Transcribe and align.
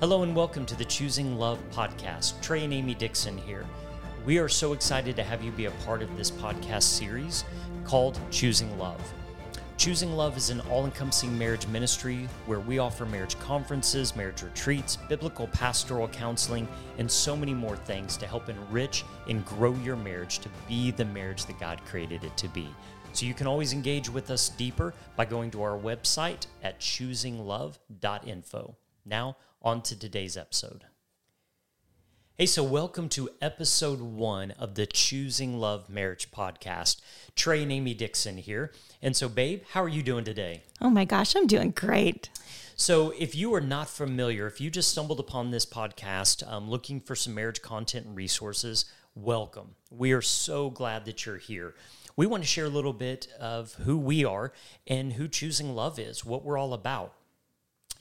Hello 0.00 0.22
and 0.22 0.32
welcome 0.36 0.64
to 0.64 0.76
the 0.76 0.84
Choosing 0.84 1.36
Love 1.40 1.58
podcast. 1.72 2.40
Trey 2.40 2.62
and 2.62 2.72
Amy 2.72 2.94
Dixon 2.94 3.36
here. 3.36 3.66
We 4.24 4.38
are 4.38 4.48
so 4.48 4.72
excited 4.72 5.16
to 5.16 5.24
have 5.24 5.42
you 5.42 5.50
be 5.50 5.64
a 5.64 5.72
part 5.84 6.02
of 6.02 6.16
this 6.16 6.30
podcast 6.30 6.84
series 6.84 7.42
called 7.82 8.20
Choosing 8.30 8.78
Love. 8.78 9.02
Choosing 9.76 10.12
Love 10.12 10.36
is 10.36 10.50
an 10.50 10.60
all 10.70 10.84
encompassing 10.84 11.36
marriage 11.36 11.66
ministry 11.66 12.28
where 12.46 12.60
we 12.60 12.78
offer 12.78 13.06
marriage 13.06 13.36
conferences, 13.40 14.14
marriage 14.14 14.42
retreats, 14.42 14.94
biblical 15.08 15.48
pastoral 15.48 16.06
counseling, 16.06 16.68
and 16.98 17.10
so 17.10 17.36
many 17.36 17.52
more 17.52 17.76
things 17.76 18.16
to 18.18 18.26
help 18.28 18.48
enrich 18.48 19.02
and 19.28 19.44
grow 19.44 19.74
your 19.82 19.96
marriage 19.96 20.38
to 20.38 20.48
be 20.68 20.92
the 20.92 21.06
marriage 21.06 21.44
that 21.46 21.58
God 21.58 21.84
created 21.86 22.22
it 22.22 22.36
to 22.36 22.46
be. 22.46 22.68
So 23.14 23.26
you 23.26 23.34
can 23.34 23.48
always 23.48 23.72
engage 23.72 24.08
with 24.08 24.30
us 24.30 24.48
deeper 24.50 24.94
by 25.16 25.24
going 25.24 25.50
to 25.50 25.62
our 25.62 25.76
website 25.76 26.46
at 26.62 26.78
choosinglove.info. 26.78 28.76
Now, 29.04 29.36
on 29.62 29.82
to 29.82 29.98
today's 29.98 30.36
episode. 30.36 30.84
Hey, 32.36 32.46
so 32.46 32.62
welcome 32.62 33.08
to 33.10 33.30
episode 33.42 34.00
one 34.00 34.52
of 34.52 34.76
the 34.76 34.86
Choosing 34.86 35.58
Love 35.58 35.90
Marriage 35.90 36.30
podcast. 36.30 37.00
Trey 37.34 37.64
and 37.64 37.72
Amy 37.72 37.94
Dixon 37.94 38.36
here. 38.36 38.72
And 39.02 39.16
so, 39.16 39.28
babe, 39.28 39.62
how 39.72 39.82
are 39.82 39.88
you 39.88 40.04
doing 40.04 40.24
today? 40.24 40.62
Oh 40.80 40.90
my 40.90 41.04
gosh, 41.04 41.34
I'm 41.34 41.48
doing 41.48 41.72
great. 41.72 42.28
So, 42.76 43.12
if 43.18 43.34
you 43.34 43.52
are 43.54 43.60
not 43.60 43.88
familiar, 43.88 44.46
if 44.46 44.60
you 44.60 44.70
just 44.70 44.92
stumbled 44.92 45.18
upon 45.18 45.50
this 45.50 45.66
podcast 45.66 46.48
um, 46.48 46.70
looking 46.70 47.00
for 47.00 47.16
some 47.16 47.34
marriage 47.34 47.60
content 47.60 48.06
and 48.06 48.14
resources, 48.14 48.84
welcome. 49.16 49.74
We 49.90 50.12
are 50.12 50.22
so 50.22 50.70
glad 50.70 51.06
that 51.06 51.26
you're 51.26 51.38
here. 51.38 51.74
We 52.14 52.26
want 52.26 52.44
to 52.44 52.48
share 52.48 52.66
a 52.66 52.70
little 52.70 52.92
bit 52.92 53.26
of 53.40 53.74
who 53.74 53.98
we 53.98 54.24
are 54.24 54.52
and 54.86 55.14
who 55.14 55.26
Choosing 55.26 55.74
Love 55.74 55.98
is, 55.98 56.24
what 56.24 56.44
we're 56.44 56.58
all 56.58 56.72
about. 56.72 57.14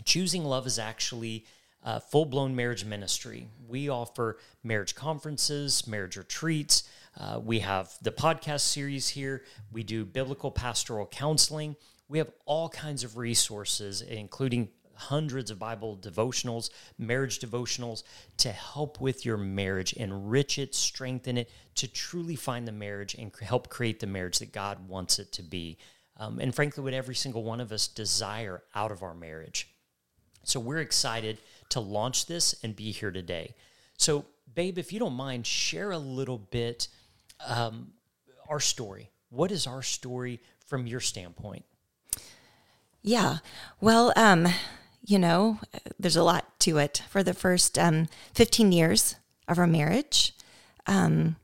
Choosing 0.03 0.43
Love 0.43 0.67
is 0.67 0.79
actually 0.79 1.45
a 1.83 1.99
full 1.99 2.25
blown 2.25 2.55
marriage 2.55 2.85
ministry. 2.85 3.47
We 3.67 3.89
offer 3.89 4.37
marriage 4.63 4.95
conferences, 4.95 5.87
marriage 5.87 6.17
retreats. 6.17 6.83
Uh, 7.19 7.39
we 7.43 7.59
have 7.59 7.91
the 8.01 8.11
podcast 8.11 8.61
series 8.61 9.09
here. 9.09 9.43
We 9.71 9.83
do 9.83 10.05
biblical 10.05 10.51
pastoral 10.51 11.07
counseling. 11.07 11.75
We 12.09 12.19
have 12.19 12.31
all 12.45 12.69
kinds 12.69 13.03
of 13.03 13.17
resources, 13.17 14.01
including 14.01 14.69
hundreds 14.93 15.51
of 15.51 15.59
Bible 15.59 15.97
devotionals, 15.97 16.69
marriage 16.97 17.39
devotionals 17.39 18.03
to 18.37 18.51
help 18.51 18.99
with 18.99 19.25
your 19.25 19.37
marriage, 19.37 19.93
enrich 19.93 20.57
it, 20.57 20.73
strengthen 20.73 21.37
it, 21.37 21.51
to 21.75 21.87
truly 21.87 22.35
find 22.35 22.67
the 22.67 22.71
marriage 22.71 23.13
and 23.15 23.31
help 23.41 23.69
create 23.69 23.99
the 23.99 24.07
marriage 24.07 24.39
that 24.39 24.51
God 24.51 24.87
wants 24.87 25.19
it 25.19 25.31
to 25.33 25.43
be. 25.43 25.77
Um, 26.17 26.39
and 26.39 26.53
frankly, 26.53 26.83
what 26.83 26.93
every 26.93 27.15
single 27.15 27.43
one 27.43 27.61
of 27.61 27.71
us 27.71 27.87
desire 27.87 28.63
out 28.73 28.91
of 28.91 29.03
our 29.03 29.13
marriage. 29.13 29.69
So 30.47 30.61
we're 30.61 30.79
excited 30.79 31.39
to 31.69 31.81
launch 31.81 32.25
this 32.25 32.55
and 32.63 32.73
be 32.73 32.91
here 32.91 33.11
today. 33.11 33.53
So, 33.97 34.25
babe, 34.55 34.77
if 34.77 34.93
you 34.93 34.99
don't 34.99 35.13
mind, 35.13 35.45
share 35.45 35.91
a 35.91 35.97
little 35.97 36.37
bit 36.37 36.87
um, 37.45 37.91
our 38.47 38.61
story. 38.61 39.11
What 39.29 39.51
is 39.51 39.67
our 39.67 39.83
story 39.83 40.39
from 40.65 40.87
your 40.87 41.01
standpoint? 41.01 41.65
Yeah. 43.01 43.39
Well, 43.81 44.13
um, 44.15 44.47
you 45.05 45.19
know, 45.19 45.59
there's 45.99 46.15
a 46.15 46.23
lot 46.23 46.59
to 46.61 46.77
it. 46.77 47.03
For 47.09 47.23
the 47.23 47.33
first 47.33 47.77
um, 47.77 48.07
15 48.33 48.71
years 48.71 49.15
of 49.49 49.59
our 49.59 49.67
marriage, 49.67 50.33
um, 50.85 51.35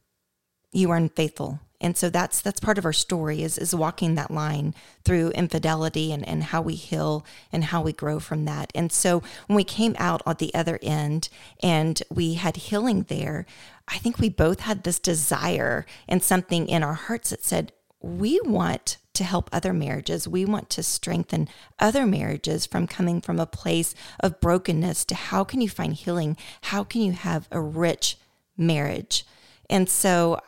you 0.71 0.87
were 0.87 0.95
unfaithful 0.95 1.59
and 1.83 1.97
so 1.97 2.09
that's 2.09 2.41
that's 2.41 2.61
part 2.61 2.77
of 2.77 2.85
our 2.85 2.93
story 2.93 3.43
is 3.43 3.57
is 3.57 3.75
walking 3.75 4.15
that 4.15 4.31
line 4.31 4.73
through 5.03 5.29
infidelity 5.31 6.13
and, 6.13 6.25
and 6.27 6.45
how 6.45 6.61
we 6.61 6.75
heal 6.75 7.25
and 7.51 7.65
how 7.65 7.81
we 7.81 7.91
grow 7.91 8.19
from 8.19 8.45
that. 8.45 8.71
And 8.73 8.91
so 8.91 9.21
when 9.47 9.57
we 9.57 9.65
came 9.65 9.95
out 9.99 10.21
on 10.25 10.37
the 10.39 10.53
other 10.55 10.79
end 10.81 11.27
and 11.61 12.01
we 12.09 12.35
had 12.35 12.55
healing 12.55 13.03
there, 13.09 13.45
I 13.87 13.97
think 13.97 14.17
we 14.17 14.29
both 14.29 14.61
had 14.61 14.83
this 14.83 14.97
desire 14.97 15.85
and 16.07 16.23
something 16.23 16.69
in 16.69 16.83
our 16.83 16.93
hearts 16.93 17.31
that 17.31 17.43
said, 17.43 17.73
we 17.99 18.39
want 18.43 18.97
to 19.13 19.23
help 19.23 19.49
other 19.51 19.73
marriages. 19.73 20.27
We 20.27 20.45
want 20.45 20.69
to 20.71 20.83
strengthen 20.83 21.47
other 21.79 22.05
marriages 22.05 22.65
from 22.65 22.87
coming 22.87 23.21
from 23.21 23.39
a 23.39 23.45
place 23.45 23.93
of 24.21 24.39
brokenness 24.39 25.05
to 25.05 25.15
how 25.15 25.43
can 25.43 25.61
you 25.61 25.69
find 25.69 25.93
healing? 25.93 26.35
How 26.63 26.83
can 26.83 27.01
you 27.01 27.11
have 27.11 27.47
a 27.51 27.61
rich 27.61 28.17
marriage? 28.57 29.25
And 29.69 29.87
so 29.87 30.39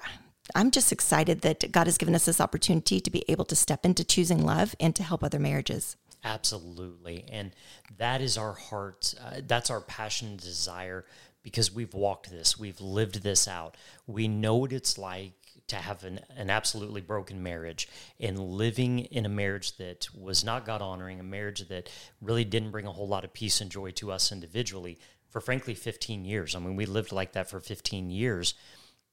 I'm 0.53 0.71
just 0.71 0.91
excited 0.91 1.41
that 1.41 1.71
God 1.71 1.87
has 1.87 1.97
given 1.97 2.13
us 2.13 2.25
this 2.25 2.39
opportunity 2.39 2.99
to 2.99 3.09
be 3.09 3.23
able 3.27 3.45
to 3.45 3.55
step 3.55 3.85
into 3.85 4.03
choosing 4.03 4.45
love 4.45 4.75
and 4.79 4.95
to 4.95 5.03
help 5.03 5.23
other 5.23 5.39
marriages. 5.39 5.97
Absolutely. 6.23 7.25
And 7.31 7.51
that 7.97 8.21
is 8.21 8.37
our 8.37 8.53
heart. 8.53 9.13
Uh, 9.23 9.41
that's 9.45 9.69
our 9.69 9.81
passion 9.81 10.29
and 10.29 10.39
desire 10.39 11.05
because 11.43 11.71
we've 11.71 11.93
walked 11.93 12.31
this, 12.31 12.57
we've 12.57 12.81
lived 12.81 13.21
this 13.21 13.47
out. 13.47 13.77
We 14.07 14.27
know 14.27 14.55
what 14.55 14.73
it's 14.73 14.97
like 14.97 15.33
to 15.67 15.75
have 15.75 16.03
an, 16.03 16.19
an 16.35 16.49
absolutely 16.49 17.01
broken 17.01 17.41
marriage 17.43 17.87
and 18.19 18.39
living 18.39 18.99
in 18.99 19.25
a 19.25 19.29
marriage 19.29 19.77
that 19.77 20.07
was 20.15 20.43
not 20.43 20.65
God 20.65 20.81
honoring, 20.81 21.19
a 21.19 21.23
marriage 21.23 21.67
that 21.67 21.89
really 22.19 22.45
didn't 22.45 22.71
bring 22.71 22.87
a 22.87 22.91
whole 22.91 23.07
lot 23.07 23.23
of 23.23 23.33
peace 23.33 23.61
and 23.61 23.69
joy 23.69 23.91
to 23.91 24.11
us 24.11 24.31
individually 24.31 24.97
for 25.29 25.41
frankly 25.41 25.75
15 25.75 26.25
years. 26.25 26.55
I 26.55 26.59
mean, 26.59 26.75
we 26.75 26.85
lived 26.85 27.11
like 27.11 27.33
that 27.33 27.49
for 27.49 27.59
15 27.59 28.09
years 28.09 28.55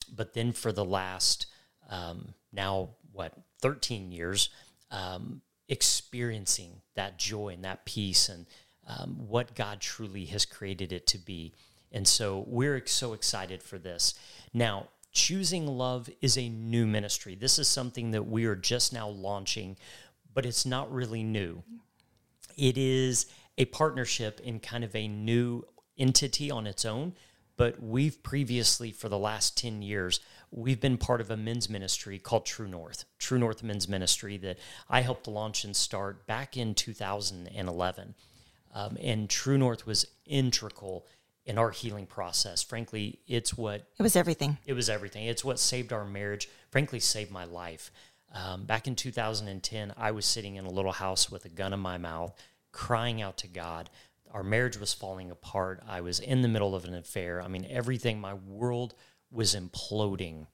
but 0.05 0.35
then 0.35 0.53
for 0.53 0.73
the 0.73 0.85
last 0.85 1.47
um, 1.91 2.35
now 2.53 2.91
what 3.13 3.33
13 3.61 4.13
years 4.13 4.51
um, 4.91 5.43
experiencing 5.69 6.81
that 6.95 7.19
joy 7.19 7.49
and 7.49 7.65
that 7.65 7.85
peace 7.85 8.29
and 8.29 8.47
um, 8.87 9.17
what 9.29 9.55
god 9.55 9.81
truly 9.81 10.25
has 10.27 10.45
created 10.45 10.93
it 10.93 11.07
to 11.07 11.19
be. 11.19 11.53
And 11.95 12.09
so 12.09 12.45
we're 12.47 12.87
so 12.87 13.13
excited 13.13 13.63
for 13.63 13.79
this. 13.79 14.15
Now 14.53 14.89
choosing 15.13 15.67
love 15.67 16.09
is 16.23 16.39
a 16.39 16.49
new 16.49 16.87
ministry. 16.87 17.35
This 17.35 17.59
is 17.59 17.69
something 17.69 18.13
that 18.13 18.27
we 18.27 18.47
are 18.47 18.57
just 18.57 18.93
now 18.93 19.09
launching 19.09 19.77
but 20.35 20.47
it's 20.47 20.65
not 20.65 20.93
really 20.93 21.23
new. 21.23 21.63
It 22.57 22.79
is 22.79 23.27
a 23.59 23.67
partnership 23.67 24.41
in 24.41 24.61
kind 24.61 24.85
of 24.85 24.95
a 24.95 25.09
new 25.09 25.65
entity 25.99 26.51
on 26.51 26.67
its 26.67 26.85
own 26.85 27.15
but 27.63 27.81
we've 27.81 28.21
previously, 28.25 28.91
for 28.91 29.09
the 29.09 29.17
last 29.17 29.57
10 29.57 29.83
years, 29.83 30.19
we've 30.51 30.81
been 30.81 30.99
part 30.99 31.21
of 31.21 31.31
a 31.31 31.37
men's 31.37 31.71
ministry 31.71 32.19
called 32.19 32.45
True 32.45 32.67
North, 32.67 33.05
True 33.21 33.39
North 33.39 33.63
Men's 33.63 33.89
Ministry 33.89 34.37
that 34.39 34.59
I 34.91 35.03
helped 35.03 35.29
launch 35.29 35.63
and 35.63 35.77
start 35.77 36.27
back 36.27 36.57
in 36.57 36.75
2011. 36.75 38.17
Um, 38.75 38.99
and 39.01 39.31
True 39.31 39.59
North 39.59 39.87
was 39.87 40.09
integral 40.27 41.07
in 41.47 41.57
our 41.57 41.71
healing 41.71 42.05
process. 42.05 42.65
Frankly, 42.65 43.21
it's 43.29 43.57
what 43.57 43.87
it 43.97 44.03
was 44.03 44.17
everything. 44.17 44.59
It 44.67 44.73
was 44.73 44.91
everything. 44.91 45.27
It's 45.27 45.45
what 45.45 45.61
saved 45.61 45.93
our 45.93 46.05
marriage, 46.05 46.49
frankly, 46.73 46.99
saved 46.99 47.31
my 47.31 47.45
life. 47.45 47.93
Um, 48.35 48.65
back 48.65 48.89
in 48.89 48.97
2010, 48.97 49.95
I 49.97 50.11
was 50.11 50.27
sitting 50.27 50.57
in 50.57 50.65
a 50.65 50.71
little 50.73 50.91
house 50.91 51.31
with 51.31 51.45
a 51.45 51.49
gun 51.49 51.73
in 51.73 51.79
my 51.79 51.97
mouth, 51.97 52.35
crying 52.73 53.23
out 53.23 53.37
to 53.37 53.47
God 53.47 53.89
our 54.33 54.43
marriage 54.43 54.79
was 54.79 54.95
falling 54.95 55.31
apart. 55.31 55.83
I 55.87 56.01
was 56.01 56.19
in 56.19 56.43
the 56.43 56.49
middle 56.49 56.75
of 56.75 56.85
an 56.85 56.95
affair. 56.95 57.41
I 57.43 57.49
mean, 57.49 57.67
everything, 57.69 58.21
my 58.21 58.35
world 58.35 58.95
was 59.31 59.55
imploding. 59.55 60.47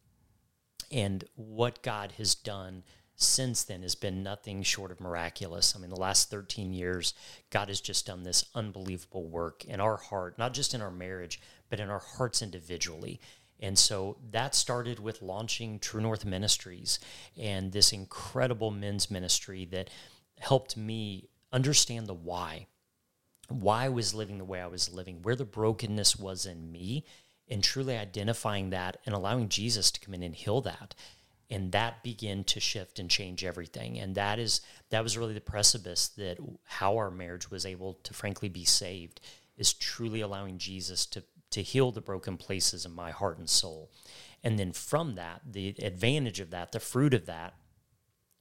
And 0.90 1.24
what 1.34 1.82
God 1.82 2.12
has 2.18 2.34
done 2.34 2.82
since 3.14 3.64
then 3.64 3.82
has 3.82 3.94
been 3.94 4.22
nothing 4.22 4.62
short 4.62 4.92
of 4.92 5.00
miraculous. 5.00 5.74
I 5.74 5.80
mean, 5.80 5.90
the 5.90 5.96
last 5.96 6.30
13 6.30 6.72
years, 6.72 7.14
God 7.50 7.68
has 7.68 7.80
just 7.80 8.06
done 8.06 8.22
this 8.22 8.44
unbelievable 8.54 9.28
work 9.28 9.64
in 9.64 9.80
our 9.80 9.96
heart, 9.96 10.38
not 10.38 10.54
just 10.54 10.72
in 10.72 10.80
our 10.80 10.90
marriage, 10.90 11.40
but 11.68 11.80
in 11.80 11.90
our 11.90 11.98
hearts 11.98 12.42
individually. 12.42 13.20
And 13.60 13.76
so 13.76 14.18
that 14.30 14.54
started 14.54 15.00
with 15.00 15.20
launching 15.20 15.80
True 15.80 16.00
North 16.00 16.24
Ministries 16.24 17.00
and 17.36 17.72
this 17.72 17.92
incredible 17.92 18.70
men's 18.70 19.10
ministry 19.10 19.64
that 19.72 19.90
helped 20.38 20.76
me 20.76 21.28
understand 21.52 22.06
the 22.06 22.14
why 22.14 22.68
why 23.48 23.84
I 23.84 23.88
was 23.88 24.14
living 24.14 24.38
the 24.38 24.44
way 24.44 24.60
I 24.60 24.66
was 24.66 24.92
living, 24.92 25.22
where 25.22 25.37
the 25.37 25.44
brokenness 25.44 26.17
was 26.17 26.46
in 26.46 26.70
me, 26.70 27.05
and 27.49 27.62
truly 27.64 27.96
identifying 27.96 28.70
that 28.70 28.99
and 29.06 29.14
allowing 29.14 29.49
Jesus 29.49 29.90
to 29.90 30.00
come 30.00 30.14
in 30.14 30.22
and 30.22 30.34
heal 30.34 30.61
that. 30.62 30.94
And 31.50 31.72
that 31.72 32.02
began 32.02 32.44
to 32.44 32.61
shift 32.61 32.99
and 32.99 33.08
change 33.08 33.43
everything. 33.43 33.99
And 33.99 34.14
that 34.17 34.38
is 34.38 34.61
that 34.90 35.02
was 35.02 35.17
really 35.17 35.32
the 35.32 35.40
precipice 35.40 36.08
that 36.08 36.38
how 36.64 36.96
our 36.96 37.11
marriage 37.11 37.50
was 37.50 37.64
able 37.64 37.94
to 38.02 38.12
frankly 38.12 38.50
be 38.50 38.67
saved 38.67 39.20
is 39.56 39.72
truly 39.72 40.20
allowing 40.20 40.58
Jesus 40.58 41.06
to 41.06 41.25
to 41.50 41.62
heal 41.62 41.90
the 41.90 42.02
broken 42.02 42.37
places 42.37 42.84
in 42.84 42.94
my 42.94 43.11
heart 43.11 43.38
and 43.38 43.49
soul. 43.49 43.90
And 44.44 44.58
then 44.58 44.72
from 44.72 45.14
that, 45.14 45.40
the 45.50 45.75
advantage 45.82 46.40
of 46.40 46.50
that, 46.50 46.72
the 46.72 46.81
fruit 46.81 47.14
of 47.14 47.25
that 47.25 47.55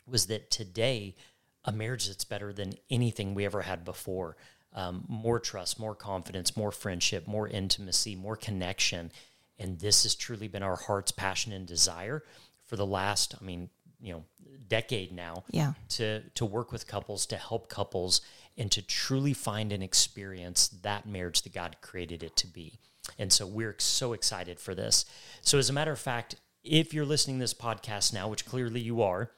was 0.06 0.28
that 0.28 0.52
today 0.52 1.16
a 1.64 1.72
marriage 1.72 2.08
that's 2.08 2.26
better 2.26 2.52
than 2.52 2.74
anything 2.90 3.34
we 3.34 3.46
ever 3.46 3.62
had 3.62 3.86
before 3.86 4.36
um, 4.74 5.06
more 5.08 5.40
trust, 5.40 5.80
more 5.80 5.96
confidence, 5.96 6.56
more 6.56 6.72
friendship, 6.72 7.28
more 7.28 7.48
intimacy, 7.48 8.16
more 8.16 8.36
connection. 8.36 9.12
And 9.60 9.80
this 9.80 10.04
has 10.04 10.14
truly 10.16 10.48
been 10.48 10.64
our 10.64 10.76
heart's 10.76 11.12
passion 11.12 11.52
and 11.52 11.66
desire 11.66 12.24
for 12.66 12.76
the 12.76 12.86
last, 12.86 13.36
I 13.40 13.44
mean, 13.44 13.70
you 14.00 14.14
know 14.14 14.24
decade 14.68 15.12
now 15.12 15.44
Yeah. 15.50 15.74
to 15.90 16.22
to 16.36 16.46
work 16.46 16.72
with 16.72 16.88
couples 16.88 17.26
to 17.28 17.38
help 17.38 17.70
couples 17.70 18.22
and 18.58 18.72
to 18.72 18.82
truly 18.82 19.34
find 19.34 19.72
and 19.72 19.82
experience 19.82 20.68
that 20.68 21.08
marriage 21.08 21.42
that 21.44 21.54
God 21.54 21.78
created 21.82 22.22
it 22.22 22.36
to 22.38 22.48
be. 22.48 22.80
And 23.18 23.32
so 23.32 23.48
we're 23.48 23.76
so 23.80 24.14
excited 24.14 24.60
for 24.60 24.76
this. 24.76 25.06
So 25.42 25.58
as 25.58 25.70
a 25.70 25.74
matter 25.74 25.92
of 25.92 26.00
fact, 26.00 26.36
if 26.64 26.94
you're 26.94 27.06
listening 27.06 27.38
to 27.38 27.44
this 27.44 27.54
podcast 27.54 28.14
now, 28.14 28.28
which 28.28 28.46
clearly 28.46 28.82
you 28.82 29.02
are, 29.02 29.32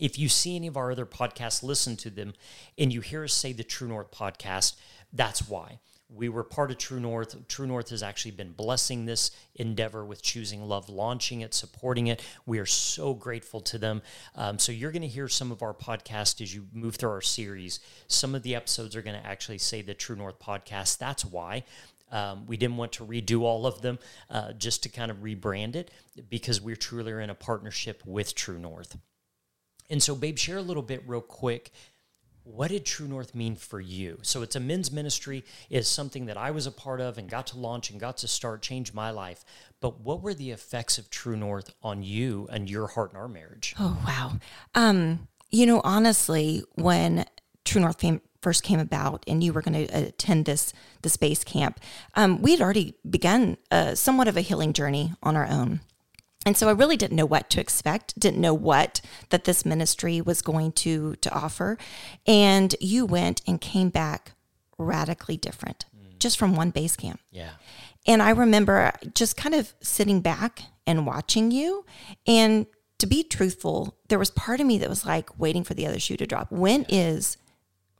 if 0.00 0.18
you 0.18 0.28
see 0.28 0.56
any 0.56 0.66
of 0.66 0.76
our 0.76 0.90
other 0.90 1.06
podcasts, 1.06 1.62
listen 1.62 1.96
to 1.98 2.10
them, 2.10 2.32
and 2.78 2.92
you 2.92 3.02
hear 3.02 3.22
us 3.22 3.34
say 3.34 3.52
the 3.52 3.62
True 3.62 3.86
North 3.86 4.10
podcast, 4.10 4.74
that's 5.12 5.46
why. 5.46 5.78
We 6.12 6.28
were 6.28 6.42
part 6.42 6.72
of 6.72 6.78
True 6.78 6.98
North. 6.98 7.46
True 7.46 7.68
North 7.68 7.90
has 7.90 8.02
actually 8.02 8.32
been 8.32 8.50
blessing 8.50 9.04
this 9.04 9.30
endeavor 9.54 10.04
with 10.04 10.22
Choosing 10.22 10.62
Love, 10.62 10.88
launching 10.88 11.42
it, 11.42 11.54
supporting 11.54 12.08
it. 12.08 12.20
We 12.46 12.58
are 12.58 12.66
so 12.66 13.14
grateful 13.14 13.60
to 13.60 13.78
them. 13.78 14.02
Um, 14.34 14.58
so, 14.58 14.72
you're 14.72 14.90
going 14.90 15.02
to 15.02 15.08
hear 15.08 15.28
some 15.28 15.52
of 15.52 15.62
our 15.62 15.74
podcast 15.74 16.40
as 16.40 16.52
you 16.52 16.66
move 16.72 16.96
through 16.96 17.10
our 17.10 17.20
series. 17.20 17.78
Some 18.08 18.34
of 18.34 18.42
the 18.42 18.56
episodes 18.56 18.96
are 18.96 19.02
going 19.02 19.20
to 19.20 19.24
actually 19.24 19.58
say 19.58 19.82
the 19.82 19.94
True 19.94 20.16
North 20.16 20.40
podcast. 20.40 20.98
That's 20.98 21.24
why. 21.24 21.62
Um, 22.10 22.44
we 22.46 22.56
didn't 22.56 22.76
want 22.76 22.90
to 22.92 23.04
redo 23.04 23.42
all 23.42 23.66
of 23.66 23.82
them 23.82 24.00
uh, 24.30 24.52
just 24.54 24.82
to 24.82 24.88
kind 24.88 25.12
of 25.12 25.18
rebrand 25.18 25.76
it 25.76 25.92
because 26.28 26.60
we're 26.60 26.74
truly 26.74 27.22
in 27.22 27.30
a 27.30 27.36
partnership 27.36 28.02
with 28.04 28.34
True 28.34 28.58
North. 28.58 28.96
And 29.90 30.02
so, 30.02 30.14
babe, 30.14 30.38
share 30.38 30.56
a 30.58 30.62
little 30.62 30.82
bit 30.82 31.02
real 31.06 31.20
quick. 31.20 31.72
What 32.44 32.68
did 32.68 32.86
True 32.86 33.06
North 33.06 33.34
mean 33.34 33.54
for 33.54 33.80
you? 33.80 34.18
So 34.22 34.42
it's 34.42 34.56
a 34.56 34.60
men's 34.60 34.90
ministry, 34.90 35.44
is 35.68 35.86
something 35.88 36.26
that 36.26 36.36
I 36.36 36.50
was 36.50 36.66
a 36.66 36.72
part 36.72 37.00
of 37.00 37.18
and 37.18 37.28
got 37.28 37.48
to 37.48 37.58
launch 37.58 37.90
and 37.90 38.00
got 38.00 38.16
to 38.18 38.28
start, 38.28 38.62
change 38.62 38.94
my 38.94 39.10
life. 39.10 39.44
But 39.80 40.00
what 40.00 40.22
were 40.22 40.34
the 40.34 40.50
effects 40.50 40.96
of 40.96 41.10
True 41.10 41.36
North 41.36 41.74
on 41.82 42.02
you 42.02 42.48
and 42.50 42.70
your 42.70 42.86
heart 42.86 43.10
and 43.10 43.18
our 43.18 43.28
marriage? 43.28 43.74
Oh 43.78 44.00
wow. 44.06 44.32
Um, 44.74 45.28
you 45.50 45.66
know, 45.66 45.80
honestly, 45.84 46.62
when 46.74 47.26
True 47.64 47.82
North 47.82 47.98
came, 47.98 48.20
first 48.40 48.62
came 48.62 48.80
about, 48.80 49.22
and 49.28 49.44
you 49.44 49.52
were 49.52 49.62
going 49.62 49.86
to 49.86 50.06
attend 50.06 50.46
this 50.46 50.72
the 51.02 51.16
base 51.20 51.44
camp, 51.44 51.80
um, 52.14 52.40
we 52.40 52.52
had 52.52 52.60
already 52.60 52.94
begun 53.08 53.58
uh, 53.70 53.94
somewhat 53.94 54.28
of 54.28 54.36
a 54.36 54.40
healing 54.40 54.72
journey 54.72 55.12
on 55.22 55.36
our 55.36 55.46
own. 55.46 55.80
And 56.46 56.56
so 56.56 56.68
I 56.68 56.72
really 56.72 56.96
didn't 56.96 57.16
know 57.16 57.26
what 57.26 57.50
to 57.50 57.60
expect, 57.60 58.18
didn't 58.18 58.40
know 58.40 58.54
what 58.54 59.00
that 59.28 59.44
this 59.44 59.66
ministry 59.66 60.20
was 60.20 60.40
going 60.40 60.72
to 60.72 61.16
to 61.16 61.32
offer. 61.32 61.76
And 62.26 62.74
you 62.80 63.04
went 63.04 63.42
and 63.46 63.60
came 63.60 63.90
back 63.90 64.32
radically 64.78 65.36
different 65.36 65.84
mm. 65.94 66.18
just 66.18 66.38
from 66.38 66.56
one 66.56 66.70
base 66.70 66.96
camp. 66.96 67.20
Yeah. 67.30 67.50
And 68.06 68.22
I 68.22 68.30
remember 68.30 68.92
just 69.14 69.36
kind 69.36 69.54
of 69.54 69.74
sitting 69.82 70.22
back 70.22 70.62
and 70.86 71.06
watching 71.06 71.50
you. 71.50 71.84
And 72.26 72.66
to 72.98 73.06
be 73.06 73.22
truthful, 73.22 73.98
there 74.08 74.18
was 74.18 74.30
part 74.30 74.60
of 74.60 74.66
me 74.66 74.78
that 74.78 74.88
was 74.88 75.04
like 75.04 75.38
waiting 75.38 75.64
for 75.64 75.74
the 75.74 75.86
other 75.86 75.98
shoe 75.98 76.16
to 76.16 76.26
drop. 76.26 76.50
When 76.50 76.86
is 76.88 77.36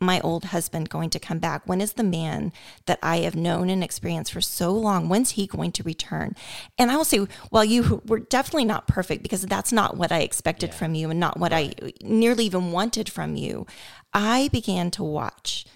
my 0.01 0.21
old 0.21 0.47
husband 0.47 0.89
going 0.89 1.11
to 1.11 1.19
come 1.19 1.39
back? 1.39 1.63
When 1.67 1.81
is 1.81 1.93
the 1.93 2.03
man 2.03 2.53
that 2.87 2.99
I 3.03 3.19
have 3.19 3.35
known 3.35 3.69
and 3.69 3.85
experienced 3.85 4.33
for 4.33 4.41
so 4.41 4.73
long? 4.73 5.09
When's 5.09 5.31
he 5.31 5.47
going 5.47 5.73
to 5.73 5.83
return? 5.83 6.35
And 6.79 6.91
I 6.91 6.97
will 6.97 7.05
say, 7.05 7.27
well, 7.51 7.65
you 7.65 8.03
were 8.07 8.19
definitely 8.19 8.65
not 8.65 8.89
perfect 8.89 9.23
because 9.23 9.43
that's 9.43 9.73
not 9.73 9.97
what 9.97 10.13
I 10.13 10.21
expected 10.21 10.75
from 10.75 10.95
you 10.95 11.11
and 11.11 11.21
not 11.21 11.39
what 11.39 11.53
I 11.53 11.75
nearly 12.03 12.47
even 12.47 12.73
wanted 12.73 13.09
from 13.09 13.37
you. 13.37 13.67
I 14.13 14.49
began 14.53 14.91
to 14.93 15.05
watch 15.05 15.67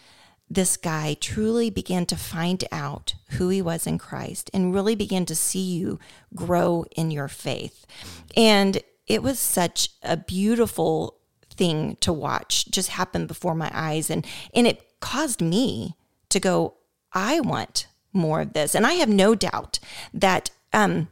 this 0.51 0.77
guy 0.77 1.17
truly 1.21 1.71
began 1.71 2.07
to 2.07 2.17
find 2.17 2.65
out 2.71 3.15
who 3.31 3.49
he 3.49 3.63
was 3.63 3.87
in 3.87 3.99
Christ 3.99 4.51
and 4.53 4.75
really 4.75 4.95
began 4.95 5.25
to 5.27 5.35
see 5.35 5.75
you 5.75 5.99
grow 6.35 6.85
in 6.97 7.11
your 7.11 7.29
faith. 7.29 7.87
Mm. 8.03 8.31
And 8.37 8.83
it 9.07 9.23
was 9.23 9.39
such 9.39 9.91
a 10.03 10.17
beautiful 10.17 11.19
thing 11.57 11.97
to 12.01 12.13
watch 12.13 12.67
just 12.71 12.91
happen 12.91 13.27
before 13.27 13.55
my 13.55 13.71
eyes 13.73 14.11
and 14.11 14.27
and 14.55 14.67
it 14.67 15.01
caused 15.01 15.41
me 15.41 15.97
to 16.29 16.41
go 16.41 16.75
I 17.13 17.41
want 17.41 17.87
more 18.13 18.41
of 18.41 18.53
this. 18.53 18.75
And 18.75 18.87
I 18.87 18.95
have 18.95 19.09
no 19.09 19.35
doubt 19.35 19.79
that 20.13 20.51
um 20.73 21.09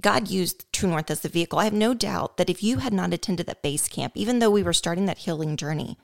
God 0.00 0.30
used 0.30 0.72
True 0.72 0.88
North 0.88 1.10
as 1.10 1.20
the 1.20 1.28
vehicle. 1.28 1.58
I 1.58 1.64
have 1.64 1.72
no 1.72 1.92
doubt 1.92 2.36
that 2.36 2.48
if 2.48 2.62
you 2.62 2.78
had 2.78 2.92
not 2.92 3.12
attended 3.12 3.46
that 3.46 3.62
base 3.62 3.88
camp, 3.88 4.12
even 4.14 4.38
though 4.38 4.50
we 4.50 4.62
were 4.62 4.72
starting 4.72 5.06
that 5.06 5.18
healing 5.18 5.56
journey, 5.56 5.98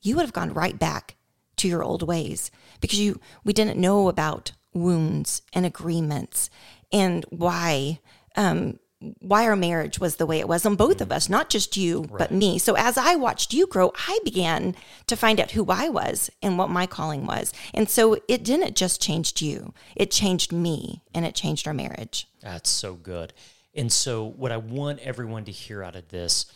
you 0.00 0.14
would 0.14 0.22
have 0.22 0.32
gone 0.32 0.54
right 0.54 0.78
back 0.78 1.16
to 1.56 1.68
your 1.68 1.82
old 1.82 2.02
ways 2.02 2.50
because 2.80 3.00
you 3.00 3.20
we 3.44 3.52
didn't 3.52 3.78
know 3.78 4.08
about 4.08 4.52
wounds 4.72 5.42
and 5.52 5.66
agreements 5.66 6.50
and 6.92 7.24
why 7.30 8.00
um 8.36 8.78
why 9.20 9.44
our 9.44 9.56
marriage 9.56 9.98
was 9.98 10.16
the 10.16 10.26
way 10.26 10.38
it 10.38 10.48
was 10.48 10.64
on 10.64 10.76
both 10.76 11.00
of 11.00 11.10
us 11.10 11.28
not 11.28 11.50
just 11.50 11.76
you 11.76 12.02
but 12.16 12.30
me. 12.30 12.58
So 12.58 12.74
as 12.76 12.96
i 12.96 13.14
watched 13.16 13.52
you 13.52 13.66
grow 13.66 13.92
i 14.08 14.18
began 14.24 14.74
to 15.06 15.16
find 15.16 15.40
out 15.40 15.52
who 15.52 15.66
i 15.68 15.88
was 15.88 16.30
and 16.42 16.58
what 16.58 16.70
my 16.70 16.86
calling 16.86 17.26
was. 17.26 17.52
And 17.74 17.88
so 17.88 18.16
it 18.28 18.44
didn't 18.44 18.76
just 18.76 19.00
change 19.00 19.40
you. 19.42 19.74
It 19.96 20.10
changed 20.10 20.52
me 20.52 21.02
and 21.14 21.24
it 21.24 21.34
changed 21.34 21.66
our 21.66 21.74
marriage. 21.74 22.28
That's 22.40 22.70
so 22.70 22.94
good. 22.94 23.32
And 23.74 23.90
so, 23.90 24.24
what 24.24 24.52
I 24.52 24.58
want 24.58 25.00
everyone 25.00 25.44
to 25.44 25.52
hear 25.52 25.82
out 25.82 25.96
of 25.96 26.08
this, 26.08 26.46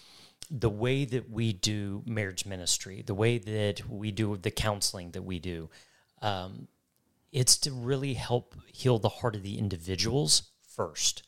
the 0.51 0.71
way 0.71 1.05
that 1.07 1.31
we 1.31 1.53
do 1.53 2.03
marriage 2.07 2.45
ministry, 2.45 3.03
the 3.05 3.15
way 3.15 3.39
that 3.39 3.89
we 3.89 4.11
do 4.11 4.37
the 4.37 4.51
counseling 4.51 5.13
that 5.13 5.23
we 5.23 5.39
do, 5.39 5.71
um, 6.21 6.69
it's 7.33 7.57
to 7.59 7.73
really 7.73 8.15
help 8.15 8.55
heal 8.73 8.99
the 8.99 9.09
heart 9.09 9.35
of 9.35 9.43
the 9.43 9.59
individuals 9.59 10.51
first. 10.69 11.23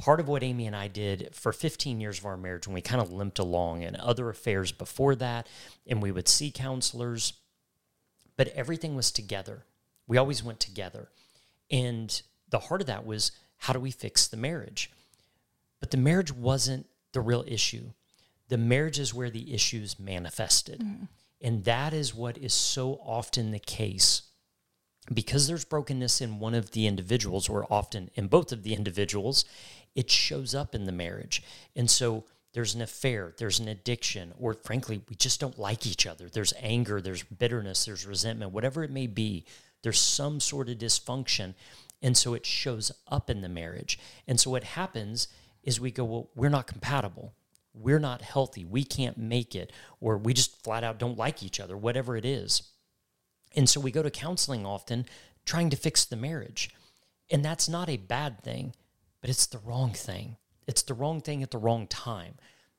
Part 0.00 0.20
of 0.20 0.28
what 0.28 0.42
Amy 0.42 0.66
and 0.66 0.74
I 0.74 0.88
did 0.88 1.30
for 1.32 1.52
15 1.52 2.00
years 2.00 2.18
of 2.18 2.26
our 2.26 2.36
marriage, 2.36 2.66
when 2.66 2.74
we 2.74 2.80
kind 2.80 3.00
of 3.00 3.12
limped 3.12 3.38
along 3.38 3.84
and 3.84 3.96
other 3.96 4.28
affairs 4.30 4.72
before 4.72 5.14
that, 5.16 5.46
and 5.86 6.02
we 6.02 6.10
would 6.10 6.28
see 6.28 6.50
counselors, 6.50 7.34
but 8.36 8.48
everything 8.48 8.96
was 8.96 9.12
together. 9.12 9.64
We 10.06 10.16
always 10.16 10.42
went 10.42 10.60
together. 10.60 11.10
And 11.70 12.20
the 12.48 12.58
heart 12.58 12.80
of 12.80 12.86
that 12.86 13.06
was 13.06 13.32
how 13.58 13.72
do 13.72 13.80
we 13.80 13.90
fix 13.90 14.26
the 14.26 14.36
marriage? 14.36 14.90
But 15.80 15.90
the 15.90 15.96
marriage 15.96 16.32
wasn't 16.32 16.86
the 17.12 17.20
real 17.20 17.44
issue. 17.46 17.92
The 18.48 18.58
marriage 18.58 18.98
is 18.98 19.14
where 19.14 19.30
the 19.30 19.54
issues 19.54 20.00
manifested. 20.00 20.80
Mm. 20.80 21.08
And 21.40 21.64
that 21.64 21.92
is 21.92 22.14
what 22.14 22.36
is 22.36 22.52
so 22.52 23.00
often 23.04 23.50
the 23.50 23.58
case. 23.58 24.22
Because 25.12 25.48
there's 25.48 25.64
brokenness 25.64 26.20
in 26.20 26.38
one 26.38 26.54
of 26.54 26.72
the 26.72 26.86
individuals, 26.86 27.48
or 27.48 27.66
often 27.72 28.10
in 28.14 28.28
both 28.28 28.52
of 28.52 28.62
the 28.62 28.74
individuals, 28.74 29.44
it 29.94 30.10
shows 30.10 30.54
up 30.54 30.74
in 30.74 30.84
the 30.84 30.92
marriage. 30.92 31.42
And 31.74 31.90
so 31.90 32.24
there's 32.52 32.74
an 32.74 32.82
affair, 32.82 33.34
there's 33.38 33.60
an 33.60 33.68
addiction, 33.68 34.32
or 34.38 34.54
frankly, 34.54 35.02
we 35.08 35.14
just 35.14 35.40
don't 35.40 35.58
like 35.58 35.86
each 35.86 36.06
other. 36.06 36.28
There's 36.28 36.52
anger, 36.60 37.00
there's 37.00 37.22
bitterness, 37.22 37.84
there's 37.84 38.06
resentment, 38.06 38.52
whatever 38.52 38.82
it 38.82 38.90
may 38.90 39.06
be. 39.06 39.44
There's 39.82 40.00
some 40.00 40.40
sort 40.40 40.68
of 40.68 40.78
dysfunction. 40.78 41.54
And 42.02 42.16
so 42.16 42.34
it 42.34 42.46
shows 42.46 42.92
up 43.08 43.30
in 43.30 43.40
the 43.40 43.48
marriage. 43.48 43.98
And 44.26 44.40
so 44.40 44.50
what 44.50 44.64
happens 44.64 45.28
is 45.62 45.80
we 45.80 45.90
go, 45.90 46.04
well, 46.04 46.30
we're 46.34 46.48
not 46.48 46.66
compatible. 46.66 47.34
We're 47.72 47.98
not 47.98 48.22
healthy. 48.22 48.64
We 48.64 48.84
can't 48.84 49.18
make 49.18 49.54
it. 49.54 49.72
Or 50.00 50.16
we 50.16 50.34
just 50.34 50.62
flat 50.64 50.82
out 50.82 50.98
don't 50.98 51.18
like 51.18 51.42
each 51.42 51.60
other, 51.60 51.76
whatever 51.76 52.16
it 52.16 52.24
is. 52.24 52.62
And 53.54 53.68
so 53.68 53.80
we 53.80 53.90
go 53.90 54.02
to 54.02 54.10
counseling 54.10 54.64
often 54.66 55.06
trying 55.44 55.70
to 55.70 55.76
fix 55.76 56.04
the 56.04 56.16
marriage. 56.16 56.70
And 57.30 57.44
that's 57.44 57.68
not 57.68 57.88
a 57.88 57.96
bad 57.96 58.42
thing, 58.42 58.74
but 59.20 59.30
it's 59.30 59.46
the 59.46 59.58
wrong 59.58 59.92
thing. 59.92 60.36
It's 60.66 60.82
the 60.82 60.94
wrong 60.94 61.20
thing 61.20 61.42
at 61.42 61.50
the 61.50 61.58
wrong 61.58 61.86
time. 61.86 62.34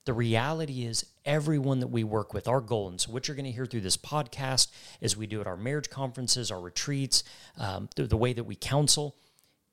The 0.05 0.13
reality 0.13 0.86
is, 0.86 1.05
everyone 1.25 1.79
that 1.81 1.88
we 1.88 2.03
work 2.03 2.33
with, 2.33 2.48
our 2.48 2.62
goal, 2.62 2.88
and 2.89 3.00
so 3.00 3.12
what 3.12 3.27
you're 3.27 3.36
going 3.36 3.45
to 3.45 3.51
hear 3.51 3.67
through 3.67 3.81
this 3.81 3.98
podcast 3.98 4.71
as 5.01 5.15
we 5.15 5.27
do 5.27 5.41
at 5.41 5.48
our 5.48 5.57
marriage 5.57 5.91
conferences, 5.91 6.50
our 6.50 6.60
retreats, 6.60 7.24
um, 7.57 7.88
the, 7.95 8.07
the 8.07 8.17
way 8.17 8.33
that 8.33 8.45
we 8.45 8.55
counsel, 8.55 9.15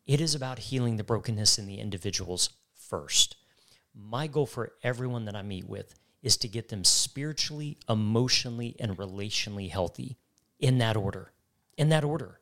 it 0.06 0.20
is 0.20 0.34
about 0.34 0.58
healing 0.58 0.96
the 0.96 1.04
brokenness 1.04 1.58
in 1.58 1.66
the 1.66 1.78
individuals 1.78 2.50
first. 2.74 3.36
My 3.94 4.26
goal 4.26 4.46
for 4.46 4.72
everyone 4.82 5.24
that 5.24 5.36
I 5.36 5.42
meet 5.42 5.68
with 5.68 5.94
is 6.22 6.36
to 6.38 6.48
get 6.48 6.68
them 6.68 6.84
spiritually, 6.84 7.78
emotionally, 7.88 8.76
and 8.78 8.96
relationally 8.96 9.70
healthy 9.70 10.18
in 10.58 10.78
that 10.78 10.96
order. 10.96 11.32
In 11.76 11.88
that 11.88 12.04
order. 12.04 12.40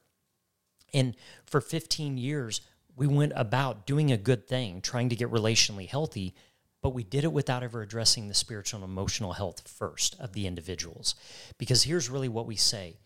And 0.93 1.15
for 1.45 1.61
15 1.61 2.17
years, 2.17 2.63
we 2.97 3.07
went 3.07 3.33
about 3.37 3.87
doing 3.87 4.11
a 4.11 4.17
good 4.17 4.49
thing, 4.49 4.81
trying 4.81 5.11
to 5.11 5.17
get 5.17 5.31
relationally 5.31 5.87
healthy, 5.87 6.35
but 6.83 6.95
we 6.95 7.05
did 7.05 7.25
it 7.25 7.33
without 7.33 7.63
ever 7.63 7.83
addressing 7.83 8.27
the 8.27 8.35
spiritual 8.35 8.83
and 8.83 8.91
emotional 8.91 9.35
health 9.35 9.69
first 9.69 10.17
of 10.19 10.33
the 10.33 10.47
individuals. 10.47 11.15
Because 11.59 11.83
here's 11.83 12.11
really 12.11 12.29
what 12.29 12.47
we 12.47 12.57
say 12.57 12.97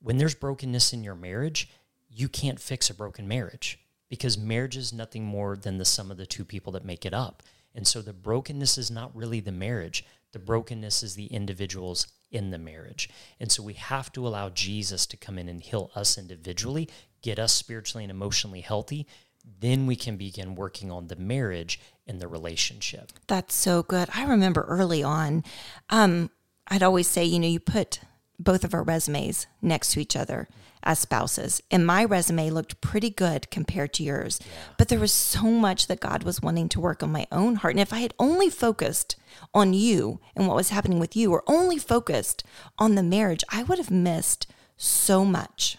when 0.00 0.18
there's 0.18 0.34
brokenness 0.34 0.92
in 0.92 1.02
your 1.02 1.14
marriage, 1.14 1.68
you 2.08 2.28
can't 2.28 2.60
fix 2.60 2.90
a 2.90 2.94
broken 2.94 3.26
marriage 3.26 3.78
because 4.08 4.38
marriage 4.38 4.76
is 4.76 4.92
nothing 4.92 5.24
more 5.24 5.56
than 5.56 5.78
the 5.78 5.84
sum 5.84 6.10
of 6.10 6.16
the 6.16 6.26
two 6.26 6.44
people 6.44 6.72
that 6.72 6.84
make 6.84 7.04
it 7.04 7.14
up. 7.14 7.42
And 7.74 7.86
so 7.86 8.00
the 8.00 8.12
brokenness 8.12 8.78
is 8.78 8.90
not 8.90 9.14
really 9.14 9.40
the 9.40 9.52
marriage, 9.52 10.04
the 10.32 10.38
brokenness 10.38 11.02
is 11.02 11.14
the 11.14 11.26
individuals 11.26 12.06
in 12.30 12.50
the 12.50 12.58
marriage. 12.58 13.08
And 13.40 13.50
so 13.50 13.62
we 13.62 13.74
have 13.74 14.12
to 14.12 14.26
allow 14.26 14.50
Jesus 14.50 15.06
to 15.06 15.16
come 15.16 15.38
in 15.38 15.48
and 15.48 15.60
heal 15.60 15.90
us 15.94 16.18
individually, 16.18 16.88
get 17.22 17.38
us 17.38 17.52
spiritually 17.52 18.04
and 18.04 18.10
emotionally 18.10 18.60
healthy. 18.60 19.06
Then 19.60 19.86
we 19.86 19.96
can 19.96 20.16
begin 20.16 20.54
working 20.54 20.90
on 20.90 21.08
the 21.08 21.16
marriage 21.16 21.80
and 22.06 22.20
the 22.20 22.28
relationship. 22.28 23.12
That's 23.26 23.54
so 23.54 23.82
good. 23.82 24.08
I 24.14 24.24
remember 24.24 24.62
early 24.62 25.02
on, 25.02 25.44
um, 25.90 26.30
I'd 26.68 26.82
always 26.82 27.08
say, 27.08 27.24
you 27.24 27.38
know, 27.38 27.48
you 27.48 27.60
put 27.60 28.00
both 28.38 28.64
of 28.64 28.72
our 28.72 28.82
resumes 28.82 29.46
next 29.60 29.92
to 29.92 30.00
each 30.00 30.14
other 30.14 30.48
as 30.84 31.00
spouses. 31.00 31.60
And 31.72 31.84
my 31.84 32.04
resume 32.04 32.50
looked 32.50 32.80
pretty 32.80 33.10
good 33.10 33.50
compared 33.50 33.92
to 33.94 34.04
yours. 34.04 34.38
But 34.76 34.88
there 34.88 35.00
was 35.00 35.12
so 35.12 35.42
much 35.42 35.88
that 35.88 35.98
God 35.98 36.22
was 36.22 36.40
wanting 36.40 36.68
to 36.70 36.80
work 36.80 37.02
on 37.02 37.10
my 37.10 37.26
own 37.32 37.56
heart. 37.56 37.74
And 37.74 37.80
if 37.80 37.92
I 37.92 37.98
had 37.98 38.14
only 38.18 38.48
focused 38.48 39.16
on 39.52 39.74
you 39.74 40.20
and 40.36 40.46
what 40.46 40.56
was 40.56 40.70
happening 40.70 41.00
with 41.00 41.16
you, 41.16 41.32
or 41.32 41.42
only 41.48 41.78
focused 41.78 42.44
on 42.78 42.94
the 42.94 43.02
marriage, 43.02 43.42
I 43.50 43.64
would 43.64 43.78
have 43.78 43.90
missed 43.90 44.46
so 44.76 45.24
much. 45.24 45.78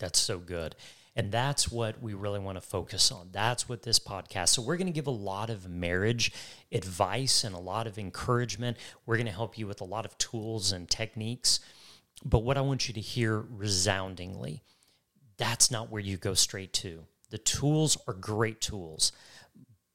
That's 0.00 0.18
so 0.18 0.38
good. 0.38 0.74
And 1.20 1.30
that's 1.30 1.70
what 1.70 2.00
we 2.00 2.14
really 2.14 2.38
want 2.38 2.56
to 2.56 2.62
focus 2.62 3.12
on. 3.12 3.28
That's 3.30 3.68
what 3.68 3.82
this 3.82 3.98
podcast. 3.98 4.48
So 4.48 4.62
we're 4.62 4.78
going 4.78 4.86
to 4.86 4.90
give 4.90 5.06
a 5.06 5.10
lot 5.10 5.50
of 5.50 5.68
marriage 5.68 6.32
advice 6.72 7.44
and 7.44 7.54
a 7.54 7.58
lot 7.58 7.86
of 7.86 7.98
encouragement. 7.98 8.78
We're 9.04 9.18
going 9.18 9.26
to 9.26 9.32
help 9.32 9.58
you 9.58 9.66
with 9.66 9.82
a 9.82 9.84
lot 9.84 10.06
of 10.06 10.16
tools 10.16 10.72
and 10.72 10.88
techniques. 10.88 11.60
But 12.24 12.38
what 12.38 12.56
I 12.56 12.62
want 12.62 12.88
you 12.88 12.94
to 12.94 13.02
hear 13.02 13.38
resoundingly, 13.38 14.62
that's 15.36 15.70
not 15.70 15.90
where 15.90 16.00
you 16.00 16.16
go 16.16 16.32
straight 16.32 16.72
to. 16.72 17.04
The 17.28 17.36
tools 17.36 17.98
are 18.08 18.14
great 18.14 18.62
tools, 18.62 19.12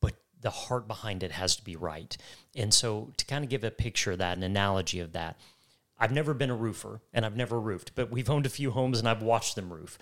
but 0.01 0.13
the 0.41 0.51
heart 0.51 0.87
behind 0.87 1.23
it 1.23 1.31
has 1.31 1.55
to 1.55 1.63
be 1.63 1.75
right. 1.75 2.15
And 2.55 2.71
so 2.71 3.13
to 3.17 3.25
kind 3.25 3.43
of 3.43 3.49
give 3.49 3.63
a 3.63 3.71
picture 3.71 4.11
of 4.11 4.19
that, 4.19 4.37
an 4.37 4.43
analogy 4.43 4.99
of 4.99 5.13
that, 5.13 5.39
I've 5.97 6.11
never 6.11 6.35
been 6.35 6.51
a 6.51 6.55
roofer 6.55 7.01
and 7.15 7.25
I've 7.25 7.35
never 7.35 7.59
roofed, 7.59 7.93
but 7.95 8.11
we've 8.11 8.29
owned 8.29 8.45
a 8.45 8.49
few 8.49 8.69
homes 8.69 8.99
and 8.99 9.09
I've 9.09 9.23
watched 9.23 9.55
them 9.55 9.73
roof. 9.73 9.97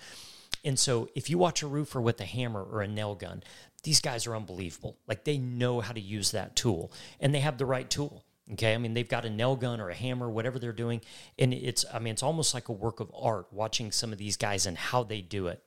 And 0.64 0.78
so 0.78 1.08
if 1.14 1.28
you 1.28 1.36
watch 1.36 1.62
a 1.62 1.66
roofer 1.66 2.00
with 2.00 2.20
a 2.20 2.24
hammer 2.24 2.62
or 2.62 2.80
a 2.80 2.88
nail 2.88 3.14
gun, 3.14 3.42
these 3.82 4.00
guys 4.00 4.26
are 4.26 4.34
unbelievable. 4.34 4.96
Like 5.06 5.24
they 5.24 5.36
know 5.36 5.80
how 5.80 5.92
to 5.92 6.00
use 6.00 6.30
that 6.30 6.56
tool 6.56 6.90
and 7.20 7.34
they 7.34 7.40
have 7.40 7.58
the 7.58 7.66
right 7.66 7.88
tool. 7.88 8.24
Okay. 8.52 8.74
I 8.74 8.78
mean, 8.78 8.94
they've 8.94 9.08
got 9.08 9.24
a 9.24 9.30
nail 9.30 9.56
gun 9.56 9.80
or 9.80 9.90
a 9.90 9.94
hammer, 9.94 10.28
whatever 10.28 10.58
they're 10.58 10.72
doing. 10.72 11.00
And 11.38 11.54
it's, 11.54 11.84
I 11.92 11.98
mean, 11.98 12.12
it's 12.12 12.22
almost 12.22 12.54
like 12.54 12.68
a 12.68 12.72
work 12.72 13.00
of 13.00 13.12
art 13.14 13.46
watching 13.52 13.92
some 13.92 14.12
of 14.12 14.18
these 14.18 14.36
guys 14.36 14.66
and 14.66 14.76
how 14.76 15.02
they 15.02 15.20
do 15.20 15.46
it. 15.46 15.62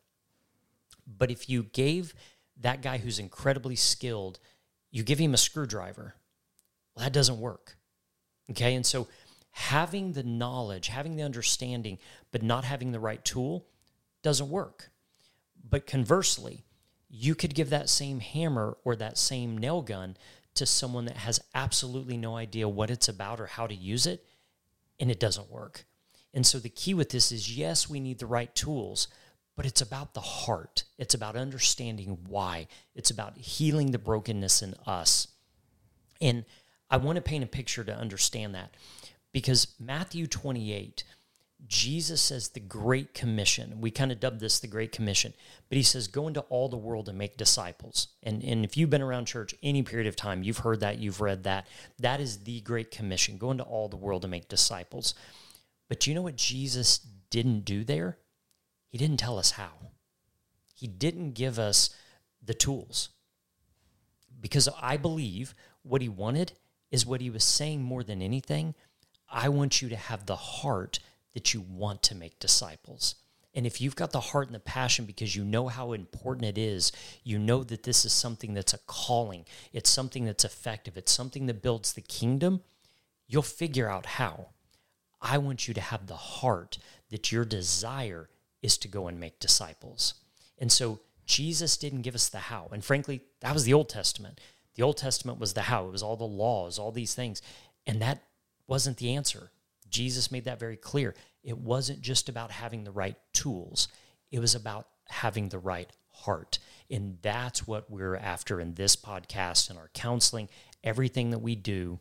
But 1.06 1.32
if 1.32 1.50
you 1.50 1.64
gave 1.64 2.14
that 2.60 2.82
guy 2.82 2.98
who's 2.98 3.20
incredibly 3.20 3.76
skilled, 3.76 4.40
you 4.92 5.04
give 5.04 5.20
him 5.20 5.34
a 5.34 5.38
screwdriver, 5.38 6.16
well, 6.96 7.06
that 7.06 7.14
doesn't 7.14 7.40
work. 7.40 7.78
Okay. 8.52 8.76
And 8.76 8.86
so 8.86 9.08
having 9.52 10.14
the 10.14 10.24
knowledge, 10.24 10.88
having 10.88 11.16
the 11.16 11.24
understanding, 11.24 11.98
but 12.32 12.44
not 12.44 12.64
having 12.64 12.92
the 12.92 13.00
right 13.00 13.24
tool 13.24 13.66
doesn't 14.24 14.50
work. 14.50 14.90
But 15.70 15.88
conversely, 15.88 16.66
you 17.10 17.36
could 17.36 17.56
give 17.56 17.70
that 17.70 17.90
same 17.90 18.20
hammer 18.20 18.78
or 18.84 18.96
that 18.96 19.18
same 19.18 19.58
nail 19.58 19.82
gun 19.82 20.18
to 20.56 20.66
someone 20.66 21.06
that 21.06 21.18
has 21.18 21.40
absolutely 21.54 22.18
no 22.18 22.36
idea 22.36 22.68
what 22.68 22.90
it's 22.90 23.08
about 23.08 23.40
or 23.40 23.46
how 23.46 23.68
to 23.68 23.76
use 23.76 24.06
it, 24.06 24.26
and 25.00 25.12
it 25.12 25.20
doesn't 25.20 25.52
work. 25.52 25.86
And 26.34 26.46
so 26.46 26.60
the 26.60 26.70
key 26.70 26.94
with 26.94 27.10
this 27.10 27.32
is 27.32 27.58
yes, 27.58 27.90
we 27.90 28.00
need 28.00 28.20
the 28.20 28.26
right 28.26 28.54
tools, 28.54 29.08
but 29.56 29.66
it's 29.66 29.82
about 29.82 30.14
the 30.14 30.22
heart. 30.22 30.84
It's 30.98 31.14
about 31.14 31.36
understanding 31.36 32.20
why. 32.28 32.68
It's 32.96 33.10
about 33.10 33.38
healing 33.38 33.92
the 33.92 34.00
brokenness 34.00 34.62
in 34.62 34.76
us. 34.86 35.28
And 36.22 36.46
I 36.90 36.98
want 36.98 37.18
to 37.18 37.22
paint 37.22 37.44
a 37.44 37.48
picture 37.48 37.84
to 37.84 37.96
understand 37.96 38.56
that 38.56 38.76
because 39.32 39.76
Matthew 39.80 40.28
28, 40.28 41.04
Jesus 41.66 42.22
says 42.22 42.50
the 42.50 42.60
Great 42.60 43.14
Commission. 43.14 43.82
We 43.82 43.90
kind 43.90 44.12
of 44.12 44.20
dubbed 44.20 44.40
this 44.40 44.60
the 44.60 44.68
Great 44.68 44.92
Commission, 44.92 45.34
but 45.70 45.76
he 45.76 45.84
says, 45.84 46.08
go 46.08 46.28
into 46.28 46.42
all 46.42 46.70
the 46.70 46.78
world 46.78 47.10
and 47.10 47.18
make 47.18 47.36
disciples. 47.36 48.10
And, 48.22 48.44
and 48.44 48.64
if 48.64 48.78
you've 48.78 48.90
been 48.90 49.02
around 49.02 49.26
church 49.26 49.56
any 49.64 49.82
period 49.84 50.08
of 50.08 50.16
time, 50.16 50.44
you've 50.44 50.60
heard 50.60 50.82
that, 50.82 51.00
you've 51.00 51.20
read 51.20 51.44
that. 51.44 51.68
That 52.00 52.22
is 52.22 52.40
the 52.44 52.62
Great 52.62 52.92
Commission. 52.92 53.38
Go 53.38 53.52
into 53.52 53.64
all 53.64 53.90
the 53.90 53.98
world 53.98 54.24
and 54.24 54.32
make 54.32 54.48
disciples. 54.48 55.16
But 55.90 56.06
you 56.06 56.14
know 56.14 56.22
what 56.22 56.36
Jesus 56.36 57.00
didn't 57.30 57.66
do 57.66 57.84
there? 57.84 58.18
He 58.88 58.98
didn't 58.98 59.18
tell 59.18 59.38
us 59.38 59.52
how. 59.52 59.72
He 60.74 60.88
didn't 60.88 61.32
give 61.32 61.58
us 61.58 61.90
the 62.44 62.54
tools. 62.54 63.10
Because 64.40 64.70
I 64.80 64.96
believe 64.98 65.56
what 65.82 66.02
he 66.02 66.10
wanted 66.10 66.54
is 66.92 67.06
what 67.06 67.22
he 67.22 67.30
was 67.30 67.44
saying 67.44 67.82
more 67.82 68.04
than 68.04 68.22
anything. 68.22 68.76
I 69.30 69.50
want 69.50 69.82
you 69.82 69.90
to 69.90 69.96
have 69.96 70.26
the 70.26 70.36
heart 70.36 71.00
that 71.38 71.54
you 71.54 71.62
want 71.62 72.02
to 72.02 72.16
make 72.16 72.40
disciples. 72.40 73.14
And 73.54 73.68
if 73.68 73.80
you've 73.80 73.96
got 73.96 74.12
the 74.12 74.20
heart 74.20 74.48
and 74.48 74.56
the 74.56 74.60
passion 74.60 75.06
because 75.06 75.36
you 75.36 75.44
know 75.44 75.68
how 75.68 75.94
important 75.94 76.48
it 76.48 76.58
is, 76.58 76.92
you 77.24 77.38
know 77.38 77.64
that 77.66 77.84
this 77.84 78.06
is 78.06 78.12
something 78.12 78.56
that's 78.56 78.74
a 78.74 78.80
calling, 78.88 79.46
it's 79.72 79.92
something 79.92 80.26
that's 80.26 80.44
effective, 80.44 80.98
it's 80.98 81.12
something 81.12 81.46
that 81.46 81.62
builds 81.62 81.94
the 81.94 82.02
kingdom, 82.02 82.62
you'll 83.28 83.44
figure 83.44 83.88
out 83.88 84.08
how. 84.08 84.48
I 85.22 85.38
want 85.38 85.68
you 85.68 85.76
to 85.76 85.82
have 85.82 86.08
the 86.08 86.16
heart 86.16 86.80
that 87.12 87.32
your 87.32 87.46
desire 87.46 88.30
is 88.64 88.76
to 88.80 88.88
go 88.88 89.06
and 89.06 89.20
make 89.20 89.40
disciples. 89.40 90.16
And 90.58 90.72
so 90.72 91.02
Jesus 91.28 91.78
didn't 91.78 92.02
give 92.02 92.16
us 92.16 92.30
the 92.30 92.40
how. 92.40 92.68
And 92.72 92.84
frankly, 92.84 93.22
that 93.42 93.54
was 93.54 93.66
the 93.66 93.76
Old 93.76 93.90
Testament. 93.90 94.42
The 94.74 94.82
Old 94.82 94.98
Testament 94.98 95.40
was 95.40 95.54
the 95.54 95.62
how, 95.62 95.86
it 95.86 95.92
was 95.92 96.02
all 96.02 96.18
the 96.18 96.24
laws, 96.24 96.80
all 96.80 96.92
these 96.92 97.14
things. 97.14 97.44
And 97.86 98.02
that 98.02 98.24
wasn't 98.66 98.98
the 98.98 99.14
answer. 99.14 99.52
Jesus 99.90 100.32
made 100.32 100.46
that 100.46 100.60
very 100.60 100.78
clear. 100.78 101.16
It 101.44 101.58
wasn't 101.58 102.02
just 102.02 102.30
about 102.30 102.52
having 102.52 102.84
the 102.84 102.92
right 102.92 103.18
tools, 103.34 103.88
it 104.32 104.40
was 104.40 104.56
about 104.56 104.88
having 105.10 105.50
the 105.50 105.60
right 105.60 105.90
heart. 106.12 106.60
And 106.90 107.18
that's 107.22 107.68
what 107.68 107.90
we're 107.90 108.16
after 108.16 108.60
in 108.60 108.74
this 108.74 108.96
podcast 108.96 109.70
and 109.70 109.78
our 109.78 109.90
counseling, 109.94 110.50
everything 110.84 111.32
that 111.32 111.40
we 111.40 111.56
do. 111.56 112.00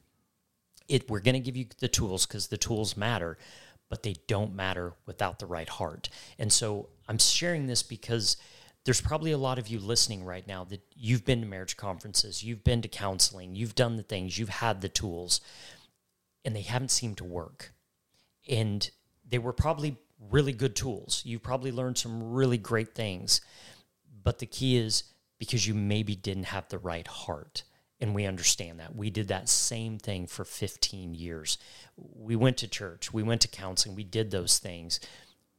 It, 0.89 1.11
we're 1.11 1.21
going 1.21 1.35
to 1.35 1.41
give 1.41 1.57
you 1.57 1.67
the 1.81 1.89
tools 1.89 2.27
because 2.27 2.47
the 2.47 2.57
tools 2.57 2.97
matter, 2.97 3.39
but 3.89 4.03
they 4.05 4.15
don't 4.29 4.55
matter 4.55 4.95
without 5.05 5.39
the 5.41 5.47
right 5.47 5.69
heart. 5.69 6.09
And 6.39 6.53
so 6.53 6.89
I'm 7.09 7.19
sharing 7.19 7.67
this 7.67 7.83
because 7.83 8.37
there's 8.85 9.01
probably 9.01 9.33
a 9.33 9.39
lot 9.39 9.59
of 9.59 9.67
you 9.67 9.81
listening 9.81 10.25
right 10.25 10.47
now 10.47 10.63
that 10.65 10.81
you've 10.95 11.25
been 11.25 11.41
to 11.41 11.47
marriage 11.47 11.77
conferences, 11.77 12.45
you've 12.45 12.63
been 12.63 12.83
to 12.83 12.89
counseling, 12.89 13.57
you've 13.57 13.75
done 13.75 13.97
the 13.97 14.05
things, 14.05 14.39
you've 14.39 14.49
had 14.49 14.81
the 14.81 14.89
tools, 14.89 15.41
and 16.45 16.55
they 16.55 16.63
haven't 16.63 16.93
seemed 16.93 17.17
to 17.17 17.25
work. 17.25 17.73
And 18.49 18.89
they 19.29 19.39
were 19.39 19.53
probably 19.53 19.97
really 20.31 20.53
good 20.53 20.77
tools. 20.77 21.23
You 21.25 21.39
probably 21.39 21.73
learned 21.73 21.99
some 21.99 22.33
really 22.33 22.59
great 22.59 22.95
things. 22.95 23.41
But 24.23 24.39
the 24.39 24.47
key 24.47 24.77
is 24.77 25.05
because 25.39 25.67
you 25.67 25.75
maybe 25.75 26.17
didn't 26.17 26.45
have 26.45 26.69
the 26.69 26.79
right 26.79 27.07
heart. 27.07 27.65
And 28.01 28.15
we 28.15 28.27
understand 28.27 28.81
that. 28.81 28.95
We 28.95 29.11
did 29.11 29.29
that 29.29 29.49
same 29.49 29.99
thing 29.99 30.27
for 30.27 30.45
15 30.45 31.15
years. 31.15 31.59
We 31.97 32.37
went 32.37 32.59
to 32.59 32.69
church, 32.69 33.13
we 33.13 33.23
went 33.23 33.41
to 33.43 33.49
counseling, 33.49 33.97
we 33.97 34.05
did 34.05 34.31
those 34.31 34.59
things, 34.59 35.01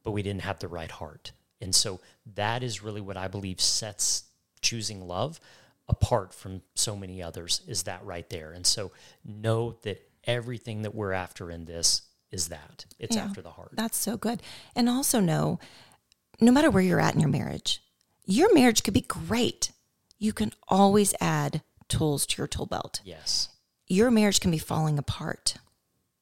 but 0.04 0.12
we 0.12 0.22
didn't 0.22 0.44
have 0.44 0.60
the 0.60 0.68
right 0.68 0.92
heart. 0.92 1.32
And 1.62 1.74
so 1.74 2.00
that 2.36 2.62
is 2.62 2.84
really 2.84 3.02
what 3.02 3.18
I 3.18 3.28
believe 3.28 3.60
sets 3.60 4.26
choosing 4.62 5.08
love 5.08 5.40
apart 5.90 6.34
from 6.34 6.62
so 6.76 6.96
many 6.96 7.24
others 7.24 7.62
is 7.68 7.84
that 7.84 8.06
right 8.06 8.30
there. 8.30 8.52
And 8.52 8.66
so 8.66 8.92
know 9.26 9.78
that 9.84 10.08
everything 10.26 10.84
that 10.84 10.94
we're 10.94 11.14
after 11.14 11.50
in 11.50 11.66
this 11.66 12.02
is 12.32 12.50
that 12.50 12.86
it's 13.00 13.16
Yeah. 13.16 13.26
after 13.26 13.42
the 13.42 13.52
heart. 13.52 13.72
That's 13.74 13.98
so 13.98 14.18
good. 14.18 14.42
And 14.76 14.90
also 14.90 15.20
know 15.20 15.60
no 16.42 16.52
matter 16.52 16.70
where 16.70 16.84
you're 16.84 17.00
at 17.00 17.14
in 17.16 17.20
your 17.22 17.30
marriage, 17.30 17.82
your 18.26 18.54
marriage 18.54 18.84
could 18.84 18.94
be 18.94 19.02
great. 19.02 19.72
You 20.20 20.34
can 20.34 20.52
always 20.68 21.14
add 21.22 21.62
tools 21.88 22.26
to 22.28 22.38
your 22.40 22.48
tool 22.48 22.66
belt. 22.66 23.02
yes. 23.04 23.50
Your 23.90 24.12
marriage 24.12 24.42
can 24.42 24.52
be 24.52 24.58
falling 24.58 25.00
apart. 25.00 25.56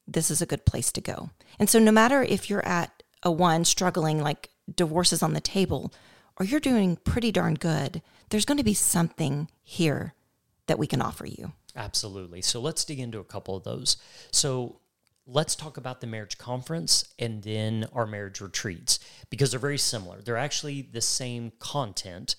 This 0.06 0.30
is 0.30 0.40
a 0.40 0.46
good 0.46 0.64
place 0.64 0.92
to 0.92 1.00
go. 1.00 1.30
And 1.58 1.68
so, 1.68 1.80
no 1.80 1.90
matter 1.90 2.22
if 2.22 2.48
you're 2.48 2.64
at 2.64 3.02
a 3.24 3.32
one 3.32 3.64
struggling, 3.64 4.22
like 4.22 4.50
divorce 4.72 5.12
is 5.12 5.20
on 5.20 5.32
the 5.32 5.40
table, 5.40 5.92
or 6.38 6.46
you're 6.46 6.60
doing 6.60 6.94
pretty 6.94 7.32
darn 7.32 7.54
good, 7.54 8.02
there's 8.28 8.44
going 8.44 8.58
to 8.58 8.62
be 8.62 8.72
something 8.74 9.48
here 9.64 10.14
that 10.68 10.78
we 10.78 10.86
can 10.86 11.02
offer 11.02 11.26
you. 11.26 11.54
Absolutely. 11.74 12.40
So 12.40 12.60
let's 12.60 12.84
dig 12.84 13.00
into 13.00 13.18
a 13.18 13.24
couple 13.24 13.56
of 13.56 13.64
those. 13.64 13.96
So 14.30 14.78
let's 15.26 15.56
talk 15.56 15.76
about 15.76 16.00
the 16.00 16.06
marriage 16.06 16.38
conference 16.38 17.12
and 17.18 17.42
then 17.42 17.86
our 17.92 18.06
marriage 18.06 18.40
retreats 18.40 19.00
because 19.30 19.50
they're 19.50 19.60
very 19.60 19.78
similar. 19.78 20.20
They're 20.20 20.36
actually 20.36 20.82
the 20.82 21.00
same 21.00 21.52
content, 21.58 22.36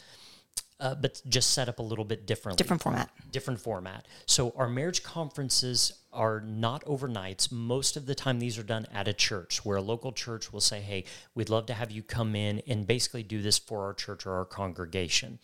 uh, 0.80 0.96
but 0.96 1.22
just 1.28 1.52
set 1.52 1.68
up 1.68 1.80
a 1.80 1.84
little 1.84 2.06
bit 2.06 2.26
differently. 2.26 2.58
Different 2.58 2.82
format. 2.82 3.10
different 3.32 3.60
format. 3.60 4.06
So 4.26 4.54
our 4.56 4.70
marriage 4.70 5.04
conferences 5.04 5.94
are 6.14 6.40
not 6.40 6.84
overnights. 6.86 7.52
Most 7.52 7.98
of 7.98 8.06
the 8.06 8.16
time, 8.16 8.40
these 8.40 8.58
are 8.58 8.64
done 8.64 8.88
at 8.94 9.08
a 9.08 9.14
church 9.14 9.66
where 9.66 9.78
a 9.78 9.82
local 9.82 10.12
church 10.12 10.54
will 10.54 10.62
say, 10.62 10.82
"Hey, 10.82 11.04
we'd 11.36 11.50
love 11.50 11.66
to 11.68 11.74
have 11.74 11.92
you 11.92 12.04
come 12.04 12.36
in 12.36 12.62
and 12.68 12.88
basically 12.88 13.24
do 13.24 13.42
this 13.42 13.58
for 13.58 13.84
our 13.86 13.94
church 13.94 14.26
or 14.26 14.34
our 14.34 14.46
congregation." 14.46 15.40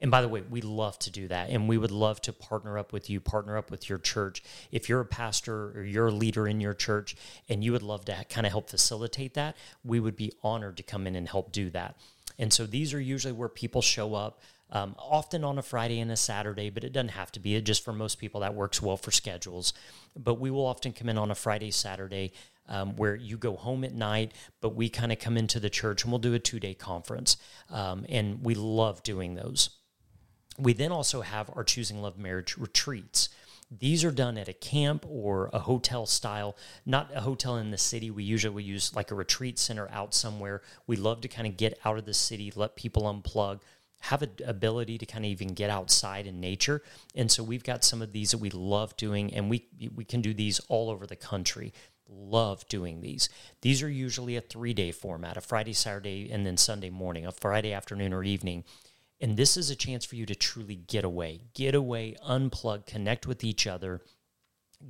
And 0.00 0.10
by 0.10 0.22
the 0.22 0.28
way, 0.28 0.42
we 0.42 0.60
love 0.60 0.98
to 1.00 1.10
do 1.10 1.26
that, 1.28 1.50
and 1.50 1.68
we 1.68 1.76
would 1.76 1.90
love 1.90 2.20
to 2.22 2.32
partner 2.32 2.78
up 2.78 2.92
with 2.92 3.10
you, 3.10 3.20
partner 3.20 3.56
up 3.56 3.70
with 3.70 3.88
your 3.88 3.98
church. 3.98 4.42
If 4.70 4.88
you're 4.88 5.00
a 5.00 5.06
pastor 5.06 5.72
or 5.76 5.82
you're 5.82 6.08
a 6.08 6.12
leader 6.12 6.46
in 6.46 6.60
your 6.60 6.74
church, 6.74 7.16
and 7.48 7.64
you 7.64 7.72
would 7.72 7.82
love 7.82 8.04
to 8.04 8.24
kind 8.28 8.46
of 8.46 8.52
help 8.52 8.70
facilitate 8.70 9.34
that, 9.34 9.56
we 9.84 9.98
would 9.98 10.16
be 10.16 10.32
honored 10.42 10.76
to 10.76 10.82
come 10.82 11.06
in 11.06 11.16
and 11.16 11.28
help 11.28 11.50
do 11.50 11.68
that. 11.70 11.96
And 12.38 12.52
so 12.52 12.66
these 12.66 12.94
are 12.94 13.00
usually 13.00 13.32
where 13.32 13.48
people 13.48 13.82
show 13.82 14.14
up. 14.14 14.40
Um, 14.70 14.96
often 14.98 15.44
on 15.44 15.56
a 15.56 15.62
Friday 15.62 15.98
and 15.98 16.12
a 16.12 16.16
Saturday, 16.16 16.68
but 16.68 16.84
it 16.84 16.92
doesn't 16.92 17.12
have 17.12 17.32
to 17.32 17.40
be. 17.40 17.54
It 17.54 17.62
just 17.62 17.82
for 17.82 17.94
most 17.94 18.18
people 18.18 18.42
that 18.42 18.54
works 18.54 18.82
well 18.82 18.98
for 18.98 19.10
schedules. 19.10 19.72
But 20.14 20.34
we 20.34 20.50
will 20.50 20.66
often 20.66 20.92
come 20.92 21.08
in 21.08 21.16
on 21.16 21.30
a 21.30 21.34
Friday, 21.34 21.70
Saturday, 21.70 22.32
um, 22.68 22.94
where 22.96 23.16
you 23.16 23.38
go 23.38 23.56
home 23.56 23.82
at 23.82 23.94
night, 23.94 24.32
but 24.60 24.74
we 24.74 24.90
kind 24.90 25.10
of 25.10 25.18
come 25.18 25.38
into 25.38 25.58
the 25.58 25.70
church 25.70 26.04
and 26.04 26.12
we'll 26.12 26.18
do 26.18 26.34
a 26.34 26.38
two 26.38 26.60
day 26.60 26.74
conference. 26.74 27.38
Um, 27.70 28.04
and 28.10 28.44
we 28.44 28.54
love 28.54 29.02
doing 29.02 29.36
those. 29.36 29.70
We 30.58 30.72
then 30.72 30.92
also 30.92 31.20
have 31.20 31.50
our 31.54 31.64
Choosing 31.64 32.02
Love 32.02 32.18
Marriage 32.18 32.56
retreats. 32.56 33.28
These 33.70 34.02
are 34.02 34.10
done 34.10 34.38
at 34.38 34.48
a 34.48 34.54
camp 34.54 35.04
or 35.08 35.50
a 35.52 35.58
hotel 35.58 36.06
style, 36.06 36.56
not 36.86 37.10
a 37.14 37.20
hotel 37.20 37.56
in 37.56 37.70
the 37.70 37.78
city. 37.78 38.10
We 38.10 38.24
usually 38.24 38.62
use 38.62 38.94
like 38.96 39.10
a 39.10 39.14
retreat 39.14 39.58
center 39.58 39.88
out 39.92 40.14
somewhere. 40.14 40.62
We 40.86 40.96
love 40.96 41.20
to 41.20 41.28
kind 41.28 41.46
of 41.46 41.56
get 41.56 41.78
out 41.84 41.98
of 41.98 42.06
the 42.06 42.14
city, 42.14 42.50
let 42.56 42.76
people 42.76 43.02
unplug, 43.02 43.60
have 44.00 44.22
an 44.22 44.30
ability 44.46 44.96
to 44.98 45.06
kind 45.06 45.24
of 45.24 45.30
even 45.30 45.48
get 45.48 45.70
outside 45.70 46.26
in 46.26 46.40
nature. 46.40 46.82
And 47.14 47.30
so 47.30 47.42
we've 47.42 47.64
got 47.64 47.84
some 47.84 48.00
of 48.00 48.12
these 48.12 48.30
that 48.30 48.38
we 48.38 48.50
love 48.50 48.96
doing, 48.96 49.34
and 49.34 49.50
we 49.50 49.66
we 49.94 50.04
can 50.04 50.22
do 50.22 50.32
these 50.32 50.60
all 50.68 50.88
over 50.88 51.06
the 51.06 51.16
country. 51.16 51.72
Love 52.08 52.66
doing 52.68 53.02
these. 53.02 53.28
These 53.60 53.82
are 53.82 53.90
usually 53.90 54.36
a 54.36 54.40
three 54.40 54.72
day 54.72 54.92
format: 54.92 55.36
a 55.36 55.40
Friday, 55.40 55.74
Saturday, 55.74 56.30
and 56.30 56.46
then 56.46 56.56
Sunday 56.56 56.90
morning, 56.90 57.26
a 57.26 57.32
Friday 57.32 57.72
afternoon 57.72 58.12
or 58.14 58.24
evening. 58.24 58.64
And 59.20 59.36
this 59.36 59.56
is 59.56 59.70
a 59.70 59.76
chance 59.76 60.04
for 60.04 60.16
you 60.16 60.26
to 60.26 60.34
truly 60.34 60.76
get 60.76 61.04
away, 61.04 61.40
get 61.54 61.74
away, 61.74 62.16
unplug, 62.26 62.86
connect 62.86 63.26
with 63.26 63.42
each 63.42 63.66
other, 63.66 64.02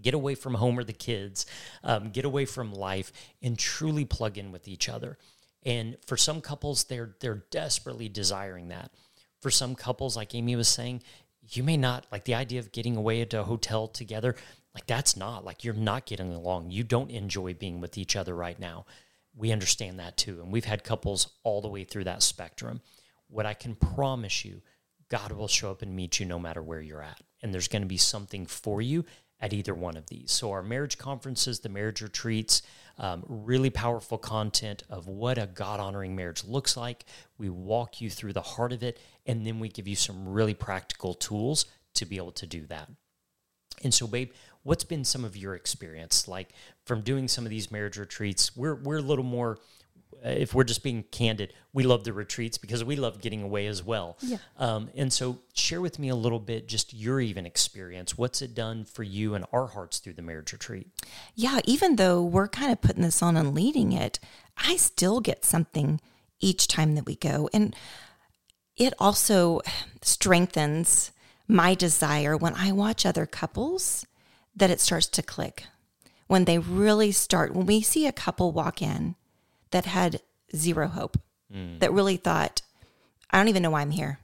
get 0.02 0.14
away 0.14 0.34
from 0.34 0.54
home 0.54 0.78
or 0.78 0.84
the 0.84 0.92
kids, 0.92 1.46
um, 1.82 2.10
get 2.10 2.24
away 2.24 2.44
from 2.44 2.72
life, 2.72 3.12
and 3.42 3.58
truly 3.58 4.04
plug 4.04 4.36
in 4.36 4.52
with 4.52 4.68
each 4.68 4.88
other. 4.88 5.16
And 5.64 5.96
for 6.06 6.16
some 6.16 6.40
couples, 6.40 6.84
they're 6.84 7.16
they're 7.20 7.44
desperately 7.50 8.08
desiring 8.08 8.68
that. 8.68 8.92
For 9.40 9.50
some 9.50 9.74
couples, 9.74 10.16
like 10.16 10.34
Amy 10.34 10.56
was 10.56 10.68
saying, 10.68 11.02
you 11.50 11.62
may 11.62 11.76
not 11.76 12.06
like 12.12 12.24
the 12.24 12.34
idea 12.34 12.60
of 12.60 12.72
getting 12.72 12.96
away 12.96 13.22
at 13.22 13.34
a 13.34 13.44
hotel 13.44 13.88
together. 13.88 14.34
Like 14.74 14.86
that's 14.86 15.16
not 15.16 15.44
like 15.44 15.64
you're 15.64 15.74
not 15.74 16.06
getting 16.06 16.32
along. 16.32 16.70
You 16.70 16.84
don't 16.84 17.10
enjoy 17.10 17.54
being 17.54 17.80
with 17.80 17.98
each 17.98 18.16
other 18.16 18.34
right 18.34 18.58
now. 18.58 18.86
We 19.34 19.52
understand 19.52 19.98
that 20.00 20.16
too, 20.16 20.40
and 20.42 20.52
we've 20.52 20.64
had 20.64 20.84
couples 20.84 21.28
all 21.44 21.60
the 21.60 21.68
way 21.68 21.84
through 21.84 22.04
that 22.04 22.22
spectrum. 22.22 22.80
What 23.28 23.46
I 23.46 23.54
can 23.54 23.74
promise 23.74 24.44
you, 24.44 24.62
God 25.08 25.32
will 25.32 25.48
show 25.48 25.70
up 25.70 25.82
and 25.82 25.94
meet 25.94 26.20
you 26.20 26.26
no 26.26 26.38
matter 26.38 26.62
where 26.62 26.80
you're 26.80 27.02
at, 27.02 27.20
and 27.42 27.52
there's 27.52 27.68
going 27.68 27.82
to 27.82 27.88
be 27.88 27.96
something 27.96 28.46
for 28.46 28.82
you 28.82 29.04
at 29.40 29.52
either 29.52 29.74
one 29.74 29.96
of 29.96 30.06
these. 30.08 30.30
So, 30.32 30.50
our 30.50 30.62
marriage 30.62 30.98
conferences, 30.98 31.60
the 31.60 31.68
marriage 31.68 32.02
retreats, 32.02 32.62
um, 32.98 33.22
really 33.28 33.70
powerful 33.70 34.18
content 34.18 34.82
of 34.90 35.06
what 35.06 35.38
a 35.38 35.46
God 35.46 35.80
honoring 35.80 36.16
marriage 36.16 36.44
looks 36.44 36.76
like. 36.76 37.04
We 37.38 37.48
walk 37.48 38.00
you 38.00 38.10
through 38.10 38.32
the 38.32 38.42
heart 38.42 38.72
of 38.72 38.82
it, 38.82 38.98
and 39.26 39.46
then 39.46 39.60
we 39.60 39.68
give 39.68 39.86
you 39.86 39.96
some 39.96 40.28
really 40.28 40.54
practical 40.54 41.14
tools 41.14 41.66
to 41.94 42.06
be 42.06 42.16
able 42.16 42.32
to 42.32 42.46
do 42.46 42.66
that. 42.66 42.90
And 43.82 43.94
so, 43.94 44.06
babe, 44.06 44.32
what's 44.64 44.84
been 44.84 45.04
some 45.04 45.24
of 45.24 45.36
your 45.36 45.54
experience 45.54 46.26
like 46.26 46.50
from 46.84 47.02
doing 47.02 47.28
some 47.28 47.44
of 47.44 47.50
these 47.50 47.70
marriage 47.70 47.96
retreats? 47.96 48.56
We're, 48.56 48.74
we're 48.74 48.98
a 48.98 49.02
little 49.02 49.24
more 49.24 49.58
if 50.24 50.54
we're 50.54 50.64
just 50.64 50.82
being 50.82 51.04
candid, 51.10 51.52
we 51.72 51.84
love 51.84 52.04
the 52.04 52.12
retreats 52.12 52.58
because 52.58 52.82
we 52.82 52.96
love 52.96 53.20
getting 53.20 53.42
away 53.42 53.66
as 53.66 53.82
well. 53.82 54.16
Yeah. 54.20 54.38
Um, 54.56 54.90
and 54.94 55.12
so, 55.12 55.38
share 55.54 55.80
with 55.80 55.98
me 55.98 56.08
a 56.08 56.14
little 56.14 56.40
bit 56.40 56.68
just 56.68 56.92
your 56.92 57.20
even 57.20 57.46
experience. 57.46 58.18
What's 58.18 58.42
it 58.42 58.54
done 58.54 58.84
for 58.84 59.02
you 59.02 59.34
and 59.34 59.44
our 59.52 59.66
hearts 59.66 59.98
through 59.98 60.14
the 60.14 60.22
marriage 60.22 60.52
retreat? 60.52 60.88
Yeah, 61.34 61.60
even 61.64 61.96
though 61.96 62.22
we're 62.22 62.48
kind 62.48 62.72
of 62.72 62.80
putting 62.80 63.02
this 63.02 63.22
on 63.22 63.36
and 63.36 63.54
leading 63.54 63.92
it, 63.92 64.18
I 64.56 64.76
still 64.76 65.20
get 65.20 65.44
something 65.44 66.00
each 66.40 66.66
time 66.68 66.94
that 66.94 67.06
we 67.06 67.16
go. 67.16 67.48
And 67.52 67.74
it 68.76 68.94
also 68.98 69.60
strengthens 70.02 71.12
my 71.46 71.74
desire 71.74 72.36
when 72.36 72.54
I 72.54 72.72
watch 72.72 73.04
other 73.04 73.26
couples 73.26 74.06
that 74.54 74.70
it 74.70 74.80
starts 74.80 75.06
to 75.08 75.22
click. 75.22 75.64
When 76.26 76.44
they 76.44 76.58
really 76.58 77.10
start, 77.10 77.54
when 77.54 77.66
we 77.66 77.80
see 77.80 78.06
a 78.06 78.12
couple 78.12 78.52
walk 78.52 78.82
in 78.82 79.16
that 79.70 79.86
had 79.86 80.20
zero 80.54 80.88
hope, 80.88 81.18
mm. 81.52 81.78
that 81.80 81.92
really 81.92 82.16
thought, 82.16 82.62
I 83.30 83.38
don't 83.38 83.48
even 83.48 83.62
know 83.62 83.70
why 83.70 83.82
I'm 83.82 83.90
here. 83.90 84.18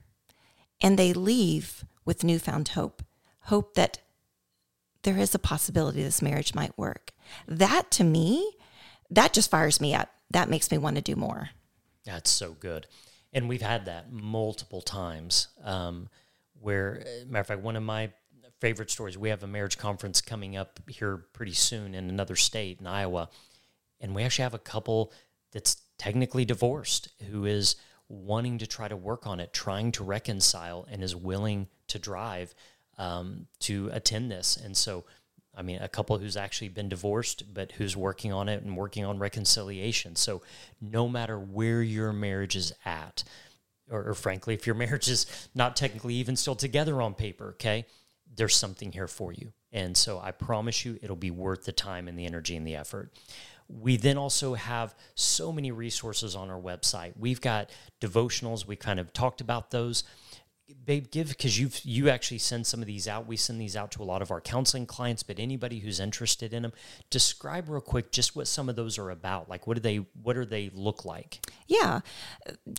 And 0.81 0.97
they 0.97 1.13
leave 1.13 1.85
with 2.03 2.23
newfound 2.23 2.69
hope, 2.69 3.03
hope 3.41 3.75
that 3.75 3.99
there 5.03 5.17
is 5.17 5.35
a 5.35 5.39
possibility 5.39 6.03
this 6.03 6.21
marriage 6.21 6.55
might 6.55 6.77
work. 6.77 7.13
That 7.47 7.91
to 7.91 8.03
me, 8.03 8.53
that 9.09 9.33
just 9.33 9.51
fires 9.51 9.79
me 9.79 9.93
up. 9.93 10.09
That 10.31 10.49
makes 10.49 10.71
me 10.71 10.77
want 10.77 10.95
to 10.95 11.01
do 11.01 11.15
more. 11.15 11.51
That's 12.05 12.29
so 12.29 12.53
good. 12.53 12.87
And 13.31 13.47
we've 13.47 13.61
had 13.61 13.85
that 13.85 14.11
multiple 14.11 14.81
times. 14.81 15.49
Um, 15.63 16.09
where, 16.59 17.03
uh, 17.05 17.25
matter 17.27 17.41
of 17.41 17.47
fact, 17.47 17.61
one 17.61 17.75
of 17.75 17.83
my 17.83 18.11
favorite 18.59 18.89
stories, 18.89 19.17
we 19.17 19.29
have 19.29 19.43
a 19.43 19.47
marriage 19.47 19.77
conference 19.77 20.21
coming 20.21 20.57
up 20.57 20.79
here 20.87 21.17
pretty 21.33 21.53
soon 21.53 21.93
in 21.93 22.09
another 22.09 22.35
state 22.35 22.79
in 22.79 22.87
Iowa. 22.87 23.29
And 23.99 24.15
we 24.15 24.23
actually 24.23 24.43
have 24.43 24.53
a 24.53 24.59
couple 24.59 25.13
that's 25.55 25.77
technically 25.97 26.43
divorced 26.43 27.07
who 27.31 27.45
is 27.45 27.77
wanting 28.09 28.57
to 28.57 28.67
try 28.67 28.89
to 28.89 28.97
work 28.97 29.25
on 29.25 29.39
it, 29.39 29.53
trying 29.53 29.89
to 29.93 30.03
reconcile, 30.03 30.85
and 30.91 31.01
is 31.01 31.15
willing 31.15 31.67
to 31.87 31.97
drive 31.97 32.53
um, 32.97 33.47
to 33.59 33.89
attend 33.93 34.29
this. 34.29 34.57
And 34.57 34.75
so, 34.75 35.05
I 35.55 35.61
mean, 35.61 35.81
a 35.81 35.87
couple 35.87 36.17
who's 36.17 36.35
actually 36.35 36.67
been 36.67 36.89
divorced, 36.89 37.53
but 37.53 37.71
who's 37.71 37.95
working 37.95 38.33
on 38.33 38.49
it 38.49 38.63
and 38.63 38.75
working 38.75 39.05
on 39.05 39.17
reconciliation. 39.17 40.17
So, 40.17 40.41
no 40.81 41.07
matter 41.07 41.39
where 41.39 41.81
your 41.81 42.11
marriage 42.11 42.57
is 42.57 42.73
at, 42.83 43.23
or, 43.89 44.09
or 44.09 44.13
frankly, 44.13 44.55
if 44.55 44.67
your 44.67 44.75
marriage 44.83 45.07
is 45.07 45.25
not 45.55 45.77
technically 45.77 46.15
even 46.15 46.35
still 46.35 46.55
together 46.55 47.01
on 47.01 47.13
paper, 47.13 47.51
okay, 47.51 47.85
there's 48.35 48.57
something 48.57 48.91
here 48.91 49.07
for 49.07 49.31
you. 49.31 49.53
And 49.71 49.95
so, 49.95 50.19
I 50.19 50.31
promise 50.31 50.83
you, 50.83 50.99
it'll 51.01 51.15
be 51.15 51.31
worth 51.31 51.63
the 51.63 51.71
time 51.71 52.09
and 52.09 52.19
the 52.19 52.25
energy 52.25 52.57
and 52.57 52.67
the 52.67 52.75
effort. 52.75 53.13
We 53.67 53.97
then 53.97 54.17
also 54.17 54.53
have 54.53 54.95
so 55.15 55.51
many 55.51 55.71
resources 55.71 56.35
on 56.35 56.49
our 56.49 56.59
website. 56.59 57.13
We've 57.17 57.41
got 57.41 57.71
devotionals. 57.99 58.67
We 58.67 58.75
kind 58.75 58.99
of 58.99 59.11
talked 59.13 59.41
about 59.41 59.71
those 59.71 60.03
babe 60.85 61.11
give 61.11 61.29
because 61.29 61.59
you've 61.59 61.79
you 61.85 62.09
actually 62.09 62.39
send 62.39 62.65
some 62.65 62.81
of 62.81 62.87
these 62.87 63.07
out 63.07 63.27
we 63.27 63.37
send 63.37 63.61
these 63.61 63.75
out 63.75 63.91
to 63.91 64.01
a 64.01 64.03
lot 64.05 64.23
of 64.23 64.31
our 64.31 64.41
counseling 64.41 64.85
clients 64.85 65.21
but 65.21 65.39
anybody 65.39 65.79
who's 65.79 65.99
interested 65.99 66.53
in 66.53 66.63
them 66.63 66.73
describe 67.11 67.69
real 67.69 67.79
quick 67.79 68.11
just 68.11 68.35
what 68.35 68.47
some 68.47 68.67
of 68.67 68.75
those 68.75 68.97
are 68.97 69.11
about 69.11 69.47
like 69.47 69.67
what 69.67 69.75
do 69.75 69.81
they 69.81 69.97
what 70.23 70.33
do 70.33 70.43
they 70.43 70.71
look 70.73 71.05
like 71.05 71.39
yeah 71.67 72.01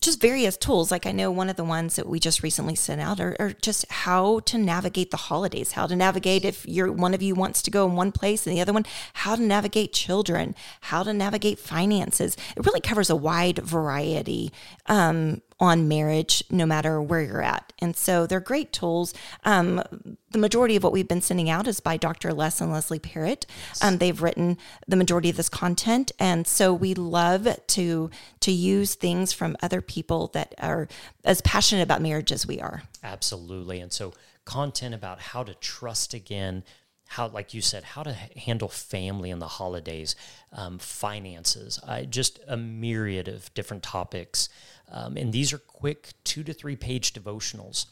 just 0.00 0.20
various 0.20 0.56
tools 0.56 0.90
like 0.90 1.06
i 1.06 1.12
know 1.12 1.30
one 1.30 1.48
of 1.48 1.56
the 1.56 1.64
ones 1.64 1.96
that 1.96 2.08
we 2.08 2.20
just 2.20 2.42
recently 2.42 2.74
sent 2.74 3.00
out 3.00 3.20
are, 3.20 3.36
are 3.38 3.52
just 3.62 3.90
how 3.90 4.40
to 4.40 4.58
navigate 4.58 5.10
the 5.10 5.16
holidays 5.16 5.72
how 5.72 5.86
to 5.86 5.96
navigate 5.96 6.44
if 6.44 6.66
you're 6.66 6.92
one 6.92 7.14
of 7.14 7.22
you 7.22 7.34
wants 7.34 7.62
to 7.62 7.70
go 7.70 7.86
in 7.86 7.96
one 7.96 8.12
place 8.12 8.46
and 8.46 8.56
the 8.56 8.60
other 8.60 8.72
one 8.72 8.84
how 9.14 9.34
to 9.34 9.42
navigate 9.42 9.92
children 9.92 10.54
how 10.82 11.02
to 11.02 11.12
navigate 11.12 11.58
finances 11.58 12.36
it 12.56 12.64
really 12.64 12.80
covers 12.80 13.10
a 13.10 13.16
wide 13.16 13.58
variety 13.58 14.52
um, 14.86 15.42
on 15.58 15.88
marriage 15.88 16.44
no 16.50 16.66
matter 16.66 17.00
where 17.00 17.22
you're 17.22 17.42
at. 17.42 17.72
And 17.78 17.96
so 17.96 18.26
they're 18.26 18.40
great 18.40 18.72
tools. 18.72 19.14
Um, 19.44 19.82
the 20.30 20.38
majority 20.38 20.76
of 20.76 20.82
what 20.82 20.92
we've 20.92 21.08
been 21.08 21.22
sending 21.22 21.48
out 21.48 21.66
is 21.66 21.80
by 21.80 21.96
Dr. 21.96 22.34
Les 22.34 22.60
and 22.60 22.70
Leslie 22.70 22.98
Parrott. 22.98 23.46
Yes. 23.68 23.82
Um, 23.82 23.98
they've 23.98 24.20
written 24.20 24.58
the 24.86 24.96
majority 24.96 25.30
of 25.30 25.36
this 25.36 25.48
content. 25.48 26.12
And 26.18 26.46
so 26.46 26.74
we 26.74 26.94
love 26.94 27.48
to 27.68 28.10
to 28.46 28.52
use 28.52 28.94
things 28.94 29.32
from 29.32 29.56
other 29.60 29.80
people 29.80 30.28
that 30.28 30.54
are 30.58 30.86
as 31.24 31.40
passionate 31.40 31.82
about 31.82 32.00
marriage 32.00 32.30
as 32.30 32.46
we 32.46 32.60
are. 32.60 32.84
Absolutely. 33.02 33.80
And 33.80 33.92
so 33.92 34.14
content 34.44 34.94
about 34.94 35.20
how 35.20 35.42
to 35.42 35.52
trust 35.54 36.14
again, 36.14 36.62
how, 37.08 37.26
like 37.26 37.54
you 37.54 37.60
said, 37.60 37.82
how 37.82 38.04
to 38.04 38.12
handle 38.12 38.68
family 38.68 39.30
in 39.30 39.40
the 39.40 39.48
holidays, 39.48 40.14
um, 40.52 40.78
finances, 40.78 41.80
uh, 41.88 42.02
just 42.02 42.38
a 42.46 42.56
myriad 42.56 43.26
of 43.26 43.52
different 43.54 43.82
topics. 43.82 44.48
Um, 44.92 45.16
and 45.16 45.32
these 45.32 45.52
are 45.52 45.58
quick 45.58 46.10
two 46.22 46.44
to 46.44 46.52
three 46.52 46.76
page 46.76 47.12
devotionals 47.12 47.86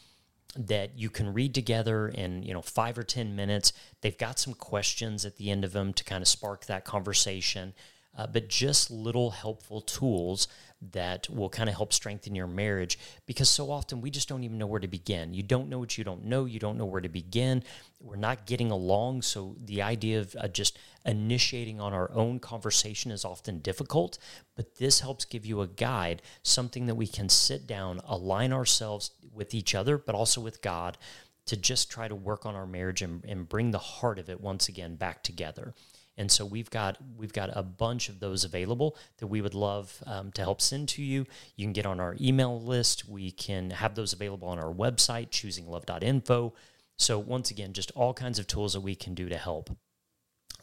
that 0.57 0.97
you 0.97 1.11
can 1.11 1.35
read 1.35 1.53
together 1.53 2.07
in 2.07 2.45
you 2.45 2.55
know 2.55 2.63
five 2.63 2.97
or 2.97 3.03
ten 3.03 3.35
minutes 3.35 3.73
they've 4.03 4.17
got 4.17 4.39
some 4.39 4.55
questions 4.55 5.25
at 5.25 5.37
the 5.37 5.51
end 5.51 5.65
of 5.65 5.73
them 5.73 5.93
to 5.93 6.05
kind 6.05 6.23
of 6.23 6.29
spark 6.29 6.67
that 6.67 6.85
conversation 6.85 7.75
uh, 8.17 8.27
but 8.27 8.49
just 8.49 8.91
little 8.91 9.31
helpful 9.31 9.81
tools 9.81 10.49
that 10.93 11.29
will 11.31 11.49
kind 11.49 11.69
of 11.69 11.75
help 11.75 11.93
strengthen 11.93 12.35
your 12.35 12.47
marriage 12.47 12.99
because 13.27 13.49
so 13.49 13.71
often 13.71 14.01
we 14.01 14.11
just 14.11 14.29
don't 14.29 14.45
even 14.45 14.59
know 14.59 14.67
where 14.67 14.81
to 14.81 14.89
begin. 14.89 15.33
You 15.33 15.43
don't 15.43 15.69
know 15.69 15.79
what 15.79 15.97
you 15.97 16.05
don't 16.05 16.25
know. 16.25 16.45
You 16.45 16.59
don't 16.59 16.77
know 16.77 16.85
where 16.85 17.01
to 17.01 17.09
begin. 17.09 17.63
We're 18.01 18.17
not 18.17 18.47
getting 18.47 18.71
along. 18.71 19.23
So 19.23 19.57
the 19.65 19.83
idea 19.83 20.21
of 20.21 20.37
uh, 20.39 20.49
just 20.49 20.79
initiating 21.07 21.81
on 21.81 21.93
our 21.93 22.11
own 22.13 22.39
conversation 22.39 23.11
is 23.11 23.25
often 23.25 23.61
difficult, 23.61 24.19
but 24.57 24.77
this 24.77 25.01
helps 25.01 25.25
give 25.25 25.47
you 25.47 25.61
a 25.61 25.67
guide, 25.67 26.23
something 26.43 26.87
that 26.87 26.95
we 26.95 27.07
can 27.07 27.29
sit 27.29 27.67
down, 27.67 28.01
align 28.07 28.53
ourselves 28.53 29.13
with 29.33 29.55
each 29.55 29.75
other, 29.75 29.97
but 29.99 30.15
also 30.15 30.41
with 30.41 30.63
God 30.63 30.99
to 31.47 31.57
just 31.57 31.91
try 31.91 32.09
to 32.09 32.15
work 32.15 32.47
on 32.47 32.55
our 32.55 32.67
marriage 32.67 33.03
and, 33.03 33.25
and 33.25 33.49
bring 33.49 33.71
the 33.71 33.79
heart 33.79 34.19
of 34.19 34.31
it 34.31 34.41
once 34.41 34.69
again 34.69 34.97
back 34.97 35.23
together. 35.23 35.75
And 36.17 36.31
so 36.31 36.45
we've 36.45 36.71
got 36.71 36.97
we've 37.17 37.33
got 37.33 37.51
a 37.53 37.63
bunch 37.63 38.09
of 38.09 38.21
those 38.21 38.45
available 38.45 38.97
that 39.19 39.27
we 39.27 39.41
would 39.41 39.55
love 39.55 40.03
um, 40.07 40.31
to 40.33 40.43
help 40.43 40.61
send 40.61 40.89
to 40.91 41.03
you. 41.03 41.27
You 41.57 41.65
can 41.65 41.73
get 41.73 41.87
on 41.87 42.01
our 42.01 42.17
email 42.21 42.61
list. 42.61 43.09
We 43.09 43.31
can 43.31 43.71
have 43.71 43.95
those 43.95 44.13
available 44.13 44.49
on 44.49 44.59
our 44.59 44.73
website, 44.73 45.31
choosinglove.info. 45.31 46.55
So 46.97 47.19
once 47.19 47.51
again, 47.51 47.73
just 47.73 47.91
all 47.97 48.15
kinds 48.15 48.39
of 48.39 48.47
tools 48.47 48.75
that 48.75 48.81
we 48.81 48.95
can 48.95 49.15
do 49.15 49.29
to 49.29 49.37
help. 49.37 49.77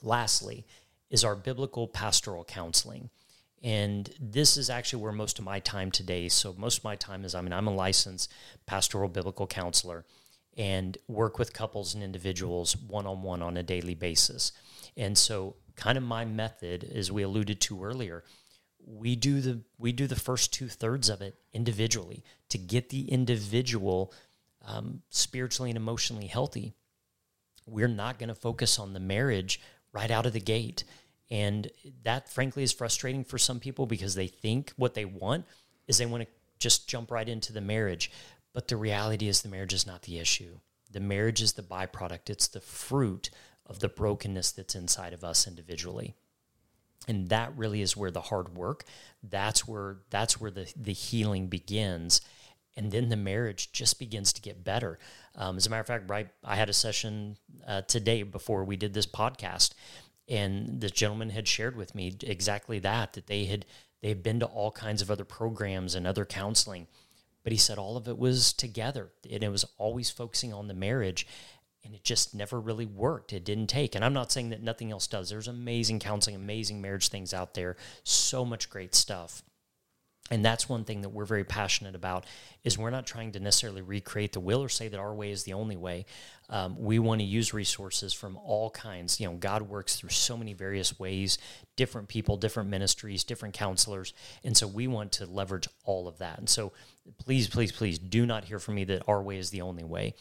Lastly, 0.02 0.66
is 1.10 1.26
our 1.26 1.36
biblical 1.36 1.88
pastoral 1.88 2.46
counseling. 2.46 3.10
And 3.62 4.10
this 4.20 4.58
is 4.58 4.70
actually 4.70 5.04
where 5.04 5.12
most 5.12 5.38
of 5.38 5.46
my 5.46 5.60
time 5.60 5.92
today. 5.92 6.30
So 6.30 6.56
most 6.58 6.80
of 6.80 6.84
my 6.84 6.96
time 6.96 7.26
is 7.26 7.36
I 7.36 7.42
mean 7.42 7.54
I'm 7.54 7.68
a 7.68 7.76
licensed 7.76 8.32
pastoral 8.66 9.10
biblical 9.10 9.46
counselor 9.46 10.06
and 10.58 10.98
work 11.08 11.40
with 11.40 11.54
couples 11.54 11.94
and 11.94 12.04
individuals 12.04 12.76
one 12.76 13.08
on 13.08 13.22
one 13.22 13.42
on 13.42 13.58
a 13.58 13.64
daily 13.64 13.96
basis. 13.96 14.52
And 14.98 15.18
so 15.18 15.56
kind 15.76 15.98
of 15.98 16.04
my 16.04 16.26
method, 16.26 16.84
as 16.84 17.12
we 17.12 17.24
alluded 17.24 17.62
to 17.62 17.84
earlier, 17.84 18.24
we 18.86 19.16
do 19.16 19.42
the 19.42 19.62
we 19.78 19.92
do 19.92 20.08
the 20.08 20.16
first 20.16 20.54
two 20.54 20.68
thirds 20.68 21.10
of 21.10 21.22
it 21.22 21.36
individually 21.54 22.24
to 22.50 22.58
get 22.58 22.90
the 22.90 23.10
individual 23.12 24.14
um, 24.66 25.02
spiritually 25.10 25.70
and 25.70 25.78
emotionally 25.78 26.28
healthy. 26.28 26.74
We're 27.68 27.88
not 27.88 28.20
going 28.20 28.30
to 28.30 28.36
focus 28.36 28.80
on 28.80 28.94
the 28.94 29.00
marriage 29.00 29.62
right 29.94 30.12
out 30.12 30.26
of 30.26 30.34
the 30.34 30.40
gate. 30.40 30.84
And 31.30 31.72
that, 32.04 32.30
frankly, 32.30 32.64
is 32.64 32.74
frustrating 32.74 33.24
for 33.24 33.38
some 33.38 33.60
people 33.60 33.86
because 33.86 34.16
they 34.16 34.28
think 34.28 34.74
what 34.76 34.94
they 34.94 35.06
want 35.06 35.46
is 35.88 35.98
they 35.98 36.06
want 36.06 36.24
to 36.24 36.30
just 36.60 36.90
jump 36.90 37.10
right 37.10 37.28
into 37.28 37.54
the 37.54 37.62
marriage. 37.62 38.12
But 38.54 38.68
the 38.68 38.78
reality 38.78 39.28
is, 39.28 39.42
the 39.42 39.50
marriage 39.50 39.74
is 39.74 39.88
not 39.88 40.04
the 40.04 40.20
issue. 40.20 40.60
The 40.92 41.00
marriage 41.00 41.42
is 41.42 41.54
the 41.54 41.62
byproduct, 41.62 42.30
it's 42.30 42.48
the 42.48 42.60
fruit 42.60 43.30
of 43.66 43.80
the 43.80 43.88
brokenness 43.90 44.52
that's 44.52 44.76
inside 44.76 45.14
of 45.14 45.24
us 45.24 45.48
individually. 45.48 46.16
And 47.08 47.30
that 47.30 47.56
really 47.58 47.82
is 47.82 47.98
where 47.98 48.12
the 48.12 48.22
hard 48.22 48.56
work, 48.56 48.84
that's 49.24 49.68
where 49.68 49.98
that's 50.10 50.40
where 50.40 50.52
the, 50.52 50.72
the 50.76 50.94
healing 50.94 51.48
begins. 51.48 52.22
And 52.78 52.92
then 52.92 53.10
the 53.10 53.18
marriage 53.18 53.72
just 53.72 54.00
begins 54.00 54.32
to 54.34 54.42
get 54.42 54.64
better. 54.64 54.98
Um, 55.36 55.58
as 55.58 55.68
a 55.68 55.70
matter 55.70 55.82
of 55.82 55.88
fact, 55.88 56.10
right, 56.10 56.30
I 56.44 56.56
had 56.56 56.70
a 56.70 56.74
session 56.74 57.38
uh, 57.68 57.82
today 57.82 58.24
before 58.24 58.64
we 58.64 58.78
did 58.78 58.94
this 58.94 59.06
podcast, 59.06 59.74
and 60.30 60.80
this 60.80 60.92
gentleman 60.92 61.32
had 61.32 61.48
shared 61.48 61.76
with 61.76 61.96
me 61.96 62.16
exactly 62.22 62.80
that 62.80 63.14
that 63.14 63.28
they 63.28 63.46
had 63.46 63.66
they 64.02 64.10
had 64.10 64.24
been 64.24 64.40
to 64.40 64.46
all 64.46 64.72
kinds 64.72 65.02
of 65.02 65.12
other 65.12 65.26
programs 65.26 65.96
and 65.96 66.06
other 66.08 66.26
counseling 66.26 66.88
but 67.44 67.52
he 67.52 67.58
said 67.58 67.78
all 67.78 67.98
of 67.98 68.08
it 68.08 68.18
was 68.18 68.54
together 68.54 69.10
and 69.30 69.44
it 69.44 69.50
was 69.50 69.66
always 69.78 70.10
focusing 70.10 70.54
on 70.54 70.68
the 70.68 70.74
marriage 70.74 71.28
and 71.84 71.96
it 71.96 72.04
just 72.04 72.36
never 72.36 72.60
really 72.60 72.86
worked. 72.86 73.34
It 73.34 73.44
didn't 73.44 73.68
take. 73.68 73.96
And 73.96 74.06
i'm 74.06 74.14
not 74.14 74.32
saying 74.32 74.50
that 74.50 74.62
nothing 74.62 74.92
else 74.92 75.08
does. 75.08 75.30
There's 75.30 75.48
amazing 75.48 76.00
counseling 76.00 76.36
amazing 76.36 76.82
marriage 76.82 77.10
things 77.10 77.34
out 77.34 77.54
there. 77.54 77.76
So 78.04 78.46
much 78.46 78.70
great 78.70 78.96
stuff 78.96 79.44
and 80.32 80.46
that's 80.46 80.70
one 80.70 80.86
thing 80.86 81.02
that 81.02 81.10
we're 81.10 81.26
very 81.26 81.44
passionate 81.44 81.94
about 81.94 82.26
is 82.64 82.78
we're 82.78 82.90
not 82.90 83.06
trying 83.06 83.34
to 83.34 83.40
necessarily 83.40 83.82
recreate 83.82 84.32
the 84.32 84.40
will 84.40 84.64
or 84.64 84.70
say 84.70 84.88
that 84.88 85.00
our 85.00 85.14
way 85.14 85.30
is 85.30 85.44
the 85.44 85.54
only 85.54 85.76
way. 85.76 86.06
Um, 86.50 86.76
we 86.80 87.00
want 87.00 87.20
to 87.20 87.26
use 87.26 87.54
resources 87.54 88.14
from 88.14 88.38
all 88.38 88.70
kinds. 88.70 89.20
You 89.20 89.28
know 89.28 89.36
god 89.36 89.64
works 89.64 89.98
through 89.98 90.10
so 90.10 90.38
many 90.38 90.54
various 90.54 90.98
ways 90.98 91.38
different 91.76 92.08
people 92.08 92.38
different 92.38 92.70
ministries 92.70 93.24
different 93.26 93.54
counselors. 93.54 94.14
And 94.44 94.56
so 94.56 94.68
we 94.68 94.88
want 94.88 95.12
to 95.14 95.26
leverage 95.26 95.68
all 95.84 96.08
of 96.08 96.18
that. 96.20 96.40
And 96.40 96.50
so 96.50 96.72
please 97.20 97.50
please 97.50 97.74
please 97.74 98.00
do 98.00 98.26
not 98.26 98.46
hear 98.46 98.60
from 98.60 98.76
me 98.76 98.86
that 98.86 99.04
our 99.08 99.22
way 99.22 99.38
is 99.38 99.50
the 99.50 99.62
only 99.62 99.84
way. 99.84 100.16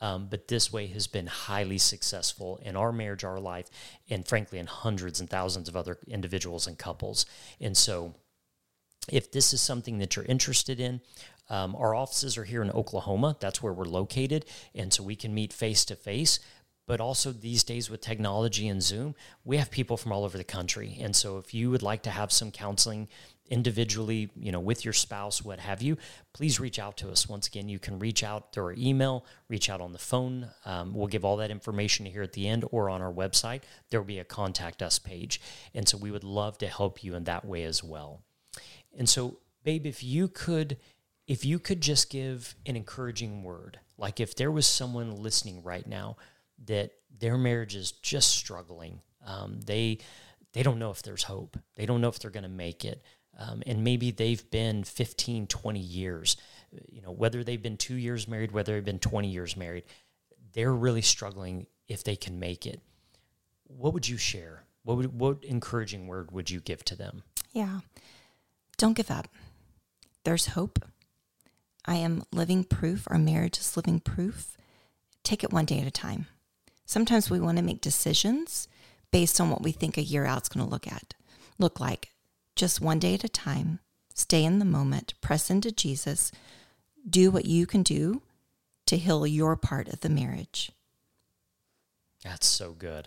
Um, 0.00 0.26
but 0.28 0.48
this 0.48 0.72
way 0.72 0.88
has 0.88 1.06
been 1.06 1.28
highly 1.28 1.78
successful 1.78 2.58
in 2.64 2.74
our 2.74 2.90
marriage 2.90 3.22
our 3.22 3.38
life 3.38 3.70
and 4.10 4.26
frankly 4.26 4.58
in 4.58 4.66
hundreds 4.66 5.20
and 5.20 5.30
thousands 5.30 5.68
of 5.68 5.76
other 5.76 5.98
individuals 6.08 6.66
and 6.66 6.76
couples. 6.76 7.24
And 7.60 7.76
so 7.76 8.16
if 9.08 9.30
this 9.32 9.52
is 9.52 9.60
something 9.60 9.98
that 9.98 10.16
you're 10.16 10.24
interested 10.24 10.80
in, 10.80 11.00
um, 11.50 11.74
our 11.76 11.94
offices 11.94 12.38
are 12.38 12.44
here 12.44 12.62
in 12.62 12.70
Oklahoma. 12.70 13.36
That's 13.40 13.62
where 13.62 13.72
we're 13.72 13.84
located. 13.84 14.46
And 14.74 14.92
so 14.92 15.02
we 15.02 15.16
can 15.16 15.34
meet 15.34 15.52
face 15.52 15.84
to 15.86 15.96
face. 15.96 16.38
But 16.86 17.00
also 17.00 17.30
these 17.30 17.62
days 17.62 17.88
with 17.88 18.00
technology 18.00 18.66
and 18.68 18.82
Zoom, 18.82 19.14
we 19.44 19.56
have 19.56 19.70
people 19.70 19.96
from 19.96 20.12
all 20.12 20.24
over 20.24 20.36
the 20.36 20.44
country. 20.44 20.98
And 21.00 21.14
so 21.14 21.38
if 21.38 21.54
you 21.54 21.70
would 21.70 21.82
like 21.82 22.02
to 22.02 22.10
have 22.10 22.32
some 22.32 22.50
counseling 22.50 23.08
individually, 23.48 24.30
you 24.34 24.50
know, 24.50 24.60
with 24.60 24.84
your 24.84 24.94
spouse, 24.94 25.44
what 25.44 25.60
have 25.60 25.82
you, 25.82 25.96
please 26.32 26.58
reach 26.58 26.78
out 26.78 26.96
to 26.96 27.10
us. 27.10 27.28
Once 27.28 27.46
again, 27.46 27.68
you 27.68 27.78
can 27.78 27.98
reach 27.98 28.24
out 28.24 28.52
through 28.52 28.64
our 28.64 28.74
email, 28.76 29.24
reach 29.48 29.68
out 29.70 29.80
on 29.80 29.92
the 29.92 29.98
phone. 29.98 30.48
Um, 30.64 30.94
we'll 30.94 31.06
give 31.06 31.24
all 31.24 31.36
that 31.36 31.50
information 31.50 32.06
here 32.06 32.22
at 32.22 32.32
the 32.32 32.48
end 32.48 32.64
or 32.72 32.88
on 32.88 33.02
our 33.02 33.12
website. 33.12 33.62
There 33.90 34.00
will 34.00 34.06
be 34.06 34.18
a 34.18 34.24
contact 34.24 34.82
us 34.82 34.98
page. 34.98 35.40
And 35.74 35.88
so 35.88 35.98
we 35.98 36.10
would 36.10 36.24
love 36.24 36.58
to 36.58 36.66
help 36.66 37.04
you 37.04 37.14
in 37.14 37.24
that 37.24 37.44
way 37.44 37.64
as 37.64 37.84
well. 37.84 38.22
And 38.96 39.08
so, 39.08 39.38
babe, 39.64 39.86
if 39.86 40.02
you 40.02 40.28
could 40.28 40.78
if 41.28 41.44
you 41.44 41.58
could 41.58 41.80
just 41.80 42.10
give 42.10 42.56
an 42.66 42.76
encouraging 42.76 43.42
word, 43.42 43.78
like 43.96 44.20
if 44.20 44.34
there 44.34 44.50
was 44.50 44.66
someone 44.66 45.16
listening 45.16 45.62
right 45.62 45.86
now 45.86 46.16
that 46.66 46.92
their 47.16 47.38
marriage 47.38 47.76
is 47.76 47.92
just 47.92 48.30
struggling, 48.30 49.00
um, 49.26 49.60
they 49.64 49.98
they 50.52 50.62
don't 50.62 50.78
know 50.78 50.90
if 50.90 51.02
there's 51.02 51.22
hope, 51.22 51.56
they 51.76 51.86
don't 51.86 52.00
know 52.00 52.08
if 52.08 52.18
they're 52.18 52.30
going 52.30 52.42
to 52.42 52.48
make 52.48 52.84
it, 52.84 53.02
um, 53.38 53.62
and 53.66 53.82
maybe 53.82 54.10
they've 54.10 54.50
been 54.50 54.84
15, 54.84 55.46
20 55.46 55.80
years, 55.80 56.36
you 56.90 57.00
know, 57.00 57.10
whether 57.10 57.42
they've 57.42 57.62
been 57.62 57.78
two 57.78 57.94
years 57.94 58.28
married, 58.28 58.52
whether 58.52 58.74
they've 58.74 58.84
been 58.84 58.98
20 58.98 59.28
years 59.28 59.56
married, 59.56 59.84
they're 60.52 60.74
really 60.74 61.02
struggling 61.02 61.66
if 61.88 62.04
they 62.04 62.16
can 62.16 62.38
make 62.38 62.66
it. 62.66 62.80
What 63.64 63.94
would 63.94 64.06
you 64.06 64.18
share? 64.18 64.64
What 64.82 64.98
would, 64.98 65.18
what 65.18 65.44
encouraging 65.44 66.06
word 66.06 66.30
would 66.32 66.50
you 66.50 66.60
give 66.60 66.84
to 66.86 66.96
them? 66.96 67.22
Yeah. 67.52 67.80
Don't 68.82 68.94
give 68.94 69.12
up. 69.12 69.28
There's 70.24 70.46
hope. 70.58 70.84
I 71.86 71.94
am 71.94 72.24
living 72.32 72.64
proof. 72.64 73.06
Our 73.06 73.16
marriage 73.16 73.60
is 73.60 73.76
living 73.76 74.00
proof. 74.00 74.56
Take 75.22 75.44
it 75.44 75.52
one 75.52 75.66
day 75.66 75.78
at 75.78 75.86
a 75.86 75.92
time. 75.92 76.26
Sometimes 76.84 77.30
we 77.30 77.38
want 77.38 77.58
to 77.58 77.62
make 77.62 77.80
decisions 77.80 78.66
based 79.12 79.40
on 79.40 79.50
what 79.50 79.62
we 79.62 79.70
think 79.70 79.96
a 79.96 80.02
year 80.02 80.24
out 80.24 80.42
is 80.42 80.48
going 80.48 80.66
to 80.66 80.68
look 80.68 80.88
at, 80.88 81.14
look 81.60 81.78
like. 81.78 82.10
Just 82.56 82.80
one 82.80 82.98
day 82.98 83.14
at 83.14 83.22
a 83.22 83.28
time. 83.28 83.78
Stay 84.14 84.44
in 84.44 84.58
the 84.58 84.64
moment. 84.64 85.14
Press 85.20 85.48
into 85.48 85.70
Jesus. 85.70 86.32
Do 87.08 87.30
what 87.30 87.44
you 87.44 87.66
can 87.66 87.84
do 87.84 88.22
to 88.86 88.96
heal 88.96 89.24
your 89.28 89.54
part 89.54 89.90
of 89.90 90.00
the 90.00 90.08
marriage. 90.08 90.72
That's 92.24 92.48
so 92.48 92.72
good. 92.72 93.06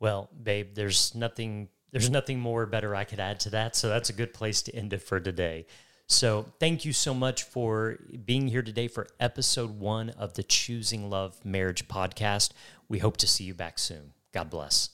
Well, 0.00 0.28
babe, 0.42 0.74
there's 0.74 1.14
nothing 1.14 1.68
there's 1.90 2.10
nothing 2.10 2.38
more 2.38 2.66
better 2.66 2.94
I 2.94 3.04
could 3.04 3.20
add 3.20 3.40
to 3.40 3.50
that. 3.50 3.76
So 3.76 3.88
that's 3.88 4.10
a 4.10 4.14
good 4.14 4.34
place 4.34 4.62
to 4.62 4.74
end 4.74 4.92
it 4.92 5.02
for 5.02 5.20
today. 5.20 5.66
So 6.06 6.46
thank 6.58 6.84
you 6.84 6.92
so 6.92 7.12
much 7.12 7.42
for 7.42 7.98
being 8.24 8.48
here 8.48 8.62
today 8.62 8.88
for 8.88 9.08
episode 9.20 9.78
one 9.78 10.10
of 10.10 10.34
the 10.34 10.42
Choosing 10.42 11.10
Love 11.10 11.44
Marriage 11.44 11.86
podcast. 11.86 12.52
We 12.88 12.98
hope 12.98 13.18
to 13.18 13.26
see 13.26 13.44
you 13.44 13.54
back 13.54 13.78
soon. 13.78 14.12
God 14.32 14.48
bless. 14.48 14.90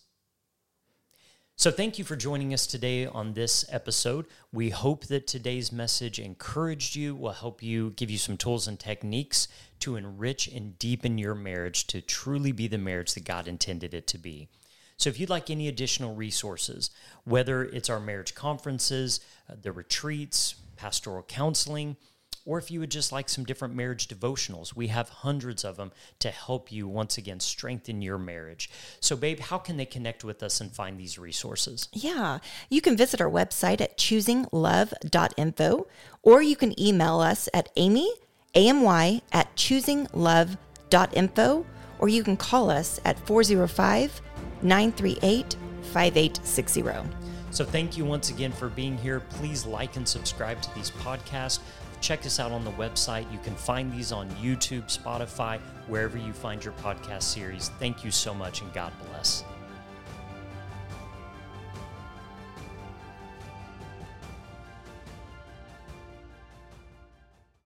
So, 1.57 1.71
thank 1.71 2.01
you 2.01 2.05
for 2.05 2.17
joining 2.17 2.53
us 2.53 2.67
today 2.67 3.07
on 3.07 3.35
this 3.35 3.65
episode. 3.69 4.27
We 4.53 4.71
hope 4.71 5.07
that 5.07 5.29
today's 5.29 5.71
message 5.71 6.19
encouraged 6.19 6.97
you, 6.97 7.15
will 7.15 7.31
help 7.31 7.63
you, 7.63 7.91
give 7.91 8.11
you 8.11 8.19
some 8.19 8.37
tools 8.37 8.67
and 8.67 8.77
techniques 8.79 9.47
to 9.79 9.95
enrich 9.95 10.49
and 10.49 10.77
deepen 10.81 11.17
your 11.17 11.37
marriage 11.37 11.87
to 11.87 12.01
truly 12.01 12.51
be 12.51 12.67
the 12.67 12.77
marriage 12.77 13.15
that 13.15 13.25
God 13.25 13.47
intended 13.47 13.95
it 13.95 14.09
to 14.09 14.19
be. 14.19 14.49
So 14.97 15.11
if 15.11 15.19
you'd 15.19 15.31
like 15.31 15.51
any 15.51 15.69
additional 15.69 16.15
resources, 16.15 16.91
whether 17.25 17.63
it's 17.63 17.91
our 17.91 18.01
marriage 18.01 18.35
conferences, 18.35 19.21
uh, 19.51 19.55
the 19.61 19.73
retreats, 19.73 20.57
pastoral 20.77 21.23
counseling, 21.23 21.97
or 22.47 22.59
if 22.59 22.71
you 22.71 22.81
would 22.81 22.91
just 22.91 23.11
like 23.11 23.29
some 23.29 23.45
different 23.45 23.75
marriage 23.75 24.07
devotionals, 24.07 24.77
we 24.77 24.89
have 24.89 25.09
hundreds 25.09 25.65
of 25.65 25.77
them 25.77 25.93
to 26.19 26.31
help 26.31 26.71
you 26.71 26.87
once 26.87 27.17
again 27.17 27.41
strengthen 27.41 28.03
your 28.03 28.19
marriage. 28.19 28.69
So, 29.01 29.17
babe, 29.17 29.41
how 29.41 29.59
can 29.59 29.79
they 29.79 29.87
connect 29.87 30.25
with 30.25 30.43
us 30.43 30.61
and 30.61 30.71
find 30.71 30.99
these 30.99 31.19
resources? 31.19 31.89
Yeah, 31.93 32.41
you 32.69 32.83
can 32.83 32.97
visit 32.97 33.21
our 33.21 33.31
website 33.31 33.81
at 33.81 33.97
choosinglove.info 33.97 35.87
or 36.23 36.43
you 36.43 36.57
can 36.57 36.81
email 36.81 37.21
us 37.21 37.49
at 37.55 37.71
amy, 37.77 38.13
A-M-Y, 38.55 39.23
at 39.33 39.57
choosinglove.info 39.57 41.67
or 41.99 42.09
you 42.09 42.23
can 42.23 42.37
call 42.37 42.71
us 42.71 43.01
at 43.05 43.19
405 43.27 44.21
938 44.65 45.57
5860. 45.93 46.85
So, 47.51 47.65
thank 47.65 47.97
you 47.97 48.05
once 48.05 48.31
again 48.31 48.51
for 48.51 48.69
being 48.69 48.99
here. 48.99 49.21
Please 49.21 49.65
like 49.65 49.97
and 49.97 50.09
subscribe 50.09 50.61
to 50.63 50.75
these 50.75 50.91
podcasts. 50.91 51.61
Check 52.01 52.27
us 52.27 52.41
out 52.41 52.51
on 52.51 52.65
the 52.65 52.73
website. 52.73 53.31
You 53.33 53.39
can 53.39 53.55
find 53.55 53.93
these 53.93 54.11
on 54.11 54.29
YouTube, 54.33 54.85
Spotify, 54.87 55.61
wherever 55.87 56.19
you 56.19 56.33
find 56.33 56.65
your 56.65 56.75
podcast 56.75 57.23
series. 57.23 57.71
Thank 57.79 58.05
you 58.05 58.11
so 58.11 58.35
much, 58.35 58.61
and 58.61 58.73
God 58.73 58.93
bless. 59.09 59.45